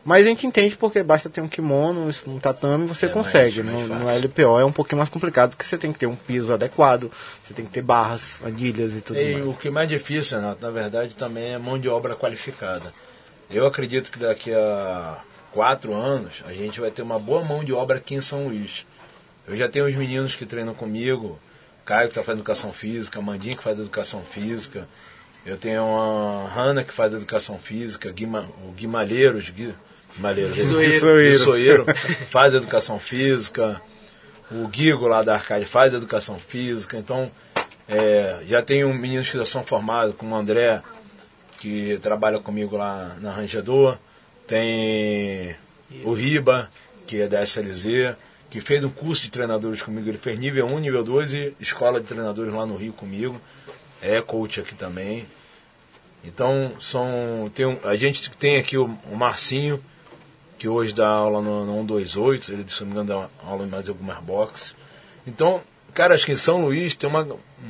[0.05, 3.61] Mas a gente entende porque basta ter um kimono, um tatame, você É mais- consegue.
[3.61, 4.09] mais no, no.
[4.09, 7.11] LPO é um pouquinho mais complicado, porque você tem que ter um piso adequado,
[7.45, 9.47] você tem que ter barras, anilhas e tudo E mais.
[9.47, 12.93] o que mais difícil, Renato, na verdade, também é mão de obra qualificada.
[13.51, 15.17] Eu acredito que daqui a
[15.51, 18.85] quatro anos a gente vai ter uma boa mão de obra aqui em São Luís.
[19.45, 21.37] Eu já tenho os meninos que treinam comigo,
[21.83, 24.87] Caio que está fazendo educação física, Mandinho que faz educação física,
[25.47, 29.73] eu tenho a Hanna que faz educação física, Guima, o Guimalheiros, Gui,
[30.13, 31.31] Guimalheiros, Guiçoeiro.
[31.31, 31.85] Guiçoeiro
[32.29, 33.81] faz educação física,
[34.51, 37.31] o Guigo lá da Arcade faz educação física, então
[37.87, 40.81] é, já tenho meninos que já são formados, como o André,
[41.59, 43.97] que trabalha comigo lá na Rangedor,
[44.45, 45.55] tem
[46.03, 46.69] o Riba,
[47.05, 48.17] que é da SLZ,
[48.49, 52.01] que fez um curso de treinadores comigo, ele fez nível 1, nível 2 e escola
[52.01, 53.39] de treinadores lá no Rio comigo,
[54.01, 55.25] é coach aqui também.
[56.23, 57.49] Então são.
[57.53, 59.83] Tem um- a gente tem aqui o, o Marcinho,
[60.57, 63.07] que hoje dá aula no, no 128, ele se não me engano
[63.43, 64.75] dá aula em mais algumas boxes.
[65.25, 65.61] Então,
[65.93, 67.27] cara, acho que em São Luís tem uma,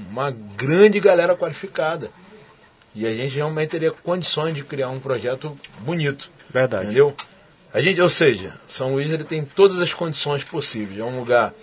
[0.10, 2.10] uma grande galera qualificada.
[2.96, 6.32] E a gente realmente teria condições de criar um projeto bonito.
[6.50, 6.86] Verdade.
[6.86, 7.16] Entendeu?
[7.74, 11.00] A gente, ou seja, São Luís ele tem todas as condições possíveis.
[11.00, 11.54] É um lugar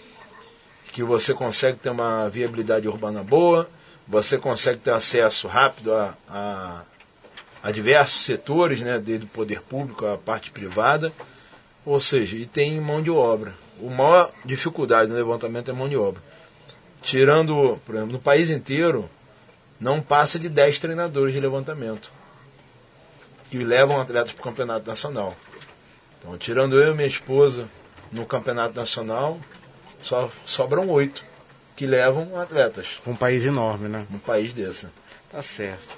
[0.93, 3.69] que você consegue ter uma viabilidade urbana boa,
[4.07, 6.83] você consegue ter acesso rápido a, a,
[7.63, 11.13] a diversos setores, né, desde o poder público à parte privada,
[11.85, 13.55] ou seja, e tem mão de obra.
[13.81, 16.23] A maior dificuldade no levantamento é mão de obra.
[17.03, 19.09] Tirando, por exemplo, no país inteiro,
[19.81, 22.11] não passa de 10 treinadores de levantamento
[23.51, 25.37] que levam atletas para o campeonato nacional.
[26.19, 27.69] Então, tirando eu e minha esposa
[28.11, 29.39] no campeonato nacional,
[30.01, 31.25] só sobram oito
[31.77, 34.07] que levam atletas Um país enorme, né?
[34.11, 34.87] num país desse.
[35.31, 35.97] Tá certo.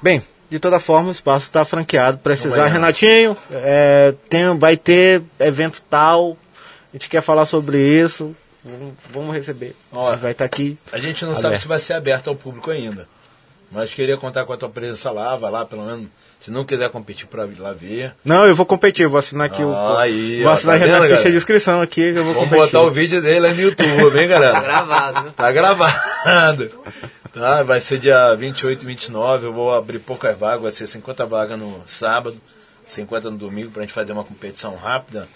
[0.00, 2.18] Bem, de toda forma, o espaço está franqueado.
[2.18, 2.66] Precisar.
[2.68, 6.36] Renatinho, é, tem, vai ter evento tal.
[6.92, 8.34] A gente quer falar sobre isso.
[8.64, 9.74] Vamos, vamos receber.
[9.92, 10.14] Ó.
[10.16, 10.78] Vai estar aqui.
[10.92, 11.62] A gente não sabe Aberto.
[11.62, 13.08] se vai ser aberto ao público ainda,
[13.70, 16.08] mas queria contar com a tua presença lá, vai lá pelo menos,
[16.40, 18.14] se não quiser competir para lá ver.
[18.24, 19.08] Não, eu vou competir.
[19.08, 19.74] Vou assinar aqui o.
[19.96, 22.12] Aí, vou ó, assinar tá aqui na vendo, ficha de inscrição aqui.
[22.12, 22.66] que Eu vou Vamos competir.
[22.72, 24.52] botar o vídeo dele aí no YouTube, hein, galera?
[24.52, 25.32] Tá gravado?
[25.32, 26.70] Tá gravado.
[27.32, 29.46] Tá, vai ser dia 28 e 29.
[29.46, 32.40] Eu vou abrir poucas vagas, vai ser 50 vagas no sábado,
[32.86, 35.28] 50 no domingo, pra gente fazer uma competição rápida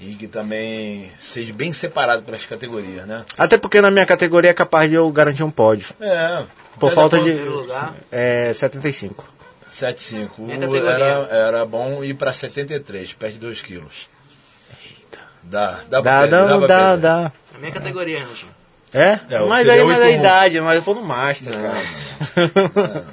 [0.00, 3.24] e que também seja bem separado pelas categorias, né?
[3.36, 5.88] Até porque na minha categoria é capaz de eu garantir um pódio.
[6.00, 6.44] É.
[6.78, 7.32] Por falta de.
[7.32, 7.94] Lugar.
[8.10, 9.26] É 75.
[9.72, 10.30] 7,5.
[10.38, 10.90] Minha O- categoria.
[10.90, 14.08] Era, era bom ir pra 73, perde 2 quilos.
[15.42, 17.00] Dá, dá pra Dá, perder, dá, dá, perder.
[17.00, 17.32] dá.
[17.54, 18.52] A minha categoria, Renatinho.
[18.92, 19.18] É?
[19.30, 20.10] É, mas aí mas é um.
[20.10, 23.04] idade, mas eu vou no Master, cara.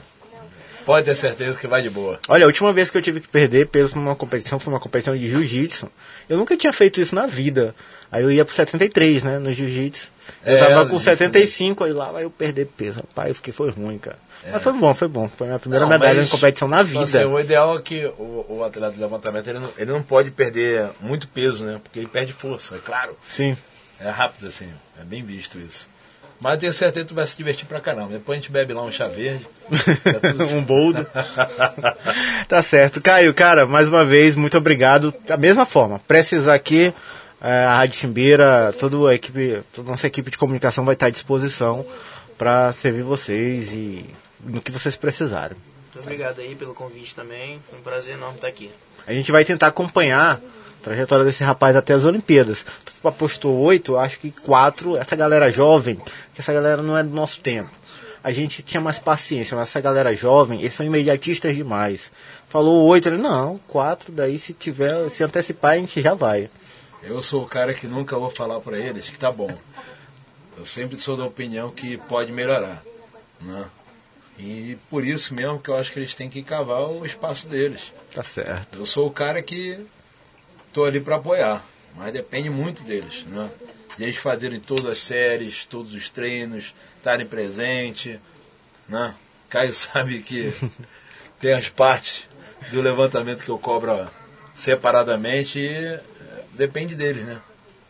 [0.86, 2.20] Pode ter certeza que vai de boa.
[2.28, 5.18] Olha, a última vez que eu tive que perder peso numa competição foi uma competição
[5.18, 5.90] de jiu-jitsu.
[6.30, 7.74] Eu nunca tinha feito isso na vida.
[8.12, 10.10] Aí eu ia pro 73, né, no jiu-jitsu.
[10.46, 13.00] Eu É, tava no com jiu-jitsu 75, aí lá vai eu perder peso.
[13.02, 14.18] Rapaz, eu fiquei, foi ruim, cara.
[14.52, 15.28] Mas foi bom, foi bom.
[15.28, 17.04] Foi a minha primeira Não, medalha em competição na tipo vida.
[17.04, 20.30] assim, o ideal é que o, o atleta de levantamento ele não, ele não pode
[20.30, 21.80] perder muito peso, né?
[21.82, 23.18] Porque ele perde força, é claro.
[23.26, 23.58] Sim.
[24.00, 24.68] É rápido assim,
[25.00, 25.88] é bem visto isso.
[26.40, 28.10] Mas eu tenho certeza que tu vai se divertir pra caramba.
[28.12, 29.48] Depois a gente bebe lá um chá verde.
[30.38, 31.08] tá um boldo.
[32.48, 33.02] tá certo.
[33.02, 35.14] Caio, cara, mais uma vez, muito obrigado.
[35.26, 36.94] Da mesma forma, precisar aqui,
[37.46, 41.10] a Rádio Chimbeira, toda a equipe, toda a nossa equipe de comunicação vai estar à
[41.12, 41.86] disposição
[42.38, 44.06] para servir vocês e
[44.44, 45.56] no que vocês precisarem.
[45.94, 47.62] Muito obrigado aí pelo convite também.
[47.70, 48.72] Foi um prazer enorme estar aqui.
[49.06, 52.66] A gente vai tentar acompanhar a trajetória desse rapaz até as Olimpíadas.
[52.84, 54.98] Tu apostou oito, acho que quatro.
[54.98, 55.98] Essa galera jovem,
[56.34, 57.70] que essa galera não é do nosso tempo.
[58.24, 62.12] A gente tinha mais paciência, mas essa galera jovem, eles são imediatistas demais.
[62.50, 66.50] Falou oito, ele, não, quatro, daí se tiver, se antecipar, a gente já vai.
[67.06, 69.56] Eu sou o cara que nunca vou falar pra eles que tá bom.
[70.58, 72.84] Eu sempre sou da opinião que pode melhorar.
[73.40, 73.66] Né?
[74.40, 77.94] E por isso mesmo que eu acho que eles têm que cavar o espaço deles.
[78.14, 78.80] Tá certo.
[78.80, 79.86] Eu sou o cara que
[80.74, 81.64] tô ali para apoiar,
[81.96, 83.50] mas depende muito deles, né?
[83.98, 88.20] De eles fazerem todas as séries, todos os treinos, estarem presentes,
[88.90, 89.16] né?
[89.50, 90.54] Caio sabe que
[91.40, 92.28] tem as partes
[92.72, 94.10] do levantamento que eu cobro
[94.56, 96.00] separadamente e
[96.56, 97.40] depende deles, né?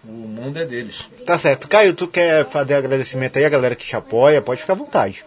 [0.03, 1.09] O mundo é deles.
[1.26, 1.68] Tá certo.
[1.68, 5.24] Caio, tu quer fazer agradecimento aí, a galera que te apoia, pode ficar à vontade.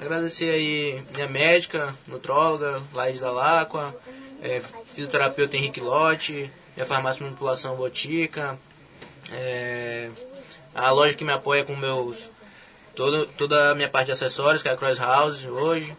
[0.00, 3.94] Agradecer aí minha médica, nutróloga, Laís da Lacqua,
[4.42, 4.60] é,
[4.94, 8.58] fisioterapeuta Henrique Lotti, minha farmácia de manipulação Botica,
[9.32, 10.10] é,
[10.74, 12.30] a loja que me apoia com meus
[12.94, 15.96] todo, toda a minha parte de acessórios, que é a Cross House hoje,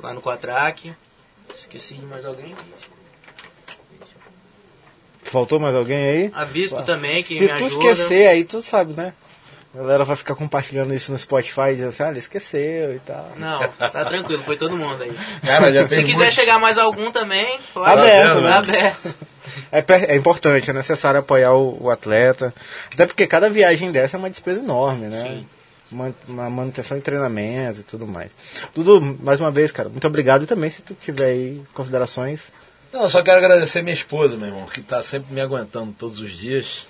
[0.00, 0.94] lá no Quatrack.
[1.54, 2.54] Esqueci de mais alguém?
[5.30, 6.30] Faltou mais alguém aí?
[6.34, 7.66] A Vispo também, que Se me tu ajuda.
[7.92, 9.12] esquecer aí, tu sabe, né?
[9.74, 12.98] A galera vai ficar compartilhando isso no Spotify e dizer assim, ah, ele esqueceu e
[13.00, 13.30] tal.
[13.36, 15.12] Não, tá tranquilo, foi todo mundo aí.
[15.46, 17.86] Cara, já Se tem quiser muito- chegar mais algum também, pode.
[17.86, 18.52] Tá aberto, tá né?
[18.56, 19.14] aberto.
[19.70, 22.54] É, per- é importante, é necessário apoiar o, o atleta.
[22.92, 25.22] Até porque cada viagem dessa é uma despesa enorme, né?
[25.22, 25.46] Sim.
[25.92, 28.30] Uma, uma manutenção e treinamento e tudo mais.
[28.74, 30.44] Dudu, mais uma vez, cara, muito obrigado.
[30.44, 32.40] E também, se tu tiver aí considerações,
[32.92, 36.20] Não, eu só quero agradecer minha esposa, meu irmão, que tá sempre me aguentando todos
[36.20, 36.86] os dias.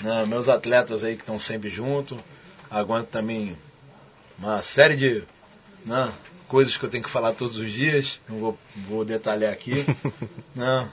[0.00, 2.22] Né, meus atletas aí que estão sempre junto.
[2.70, 3.56] Aguento também
[4.38, 5.22] uma série de
[5.86, 6.12] né,
[6.46, 8.20] coisas que eu tenho que falar todos os dias.
[8.28, 8.58] Não vou,
[8.88, 9.86] vou detalhar aqui.
[10.54, 10.88] né.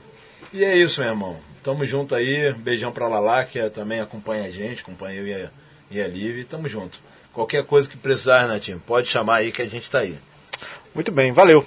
[0.53, 1.39] E é isso, meu irmão.
[1.61, 2.53] Tamo junto aí.
[2.53, 5.49] Beijão pra Lala, que é- também acompanha a gente, acompanha eu e a,
[5.91, 6.45] e a Liv.
[6.45, 6.99] Tamo junto.
[7.33, 10.17] Qualquer coisa que precisar, Renatinho, pode chamar aí que a gente tá aí.
[10.95, 11.65] muito bem, valeu.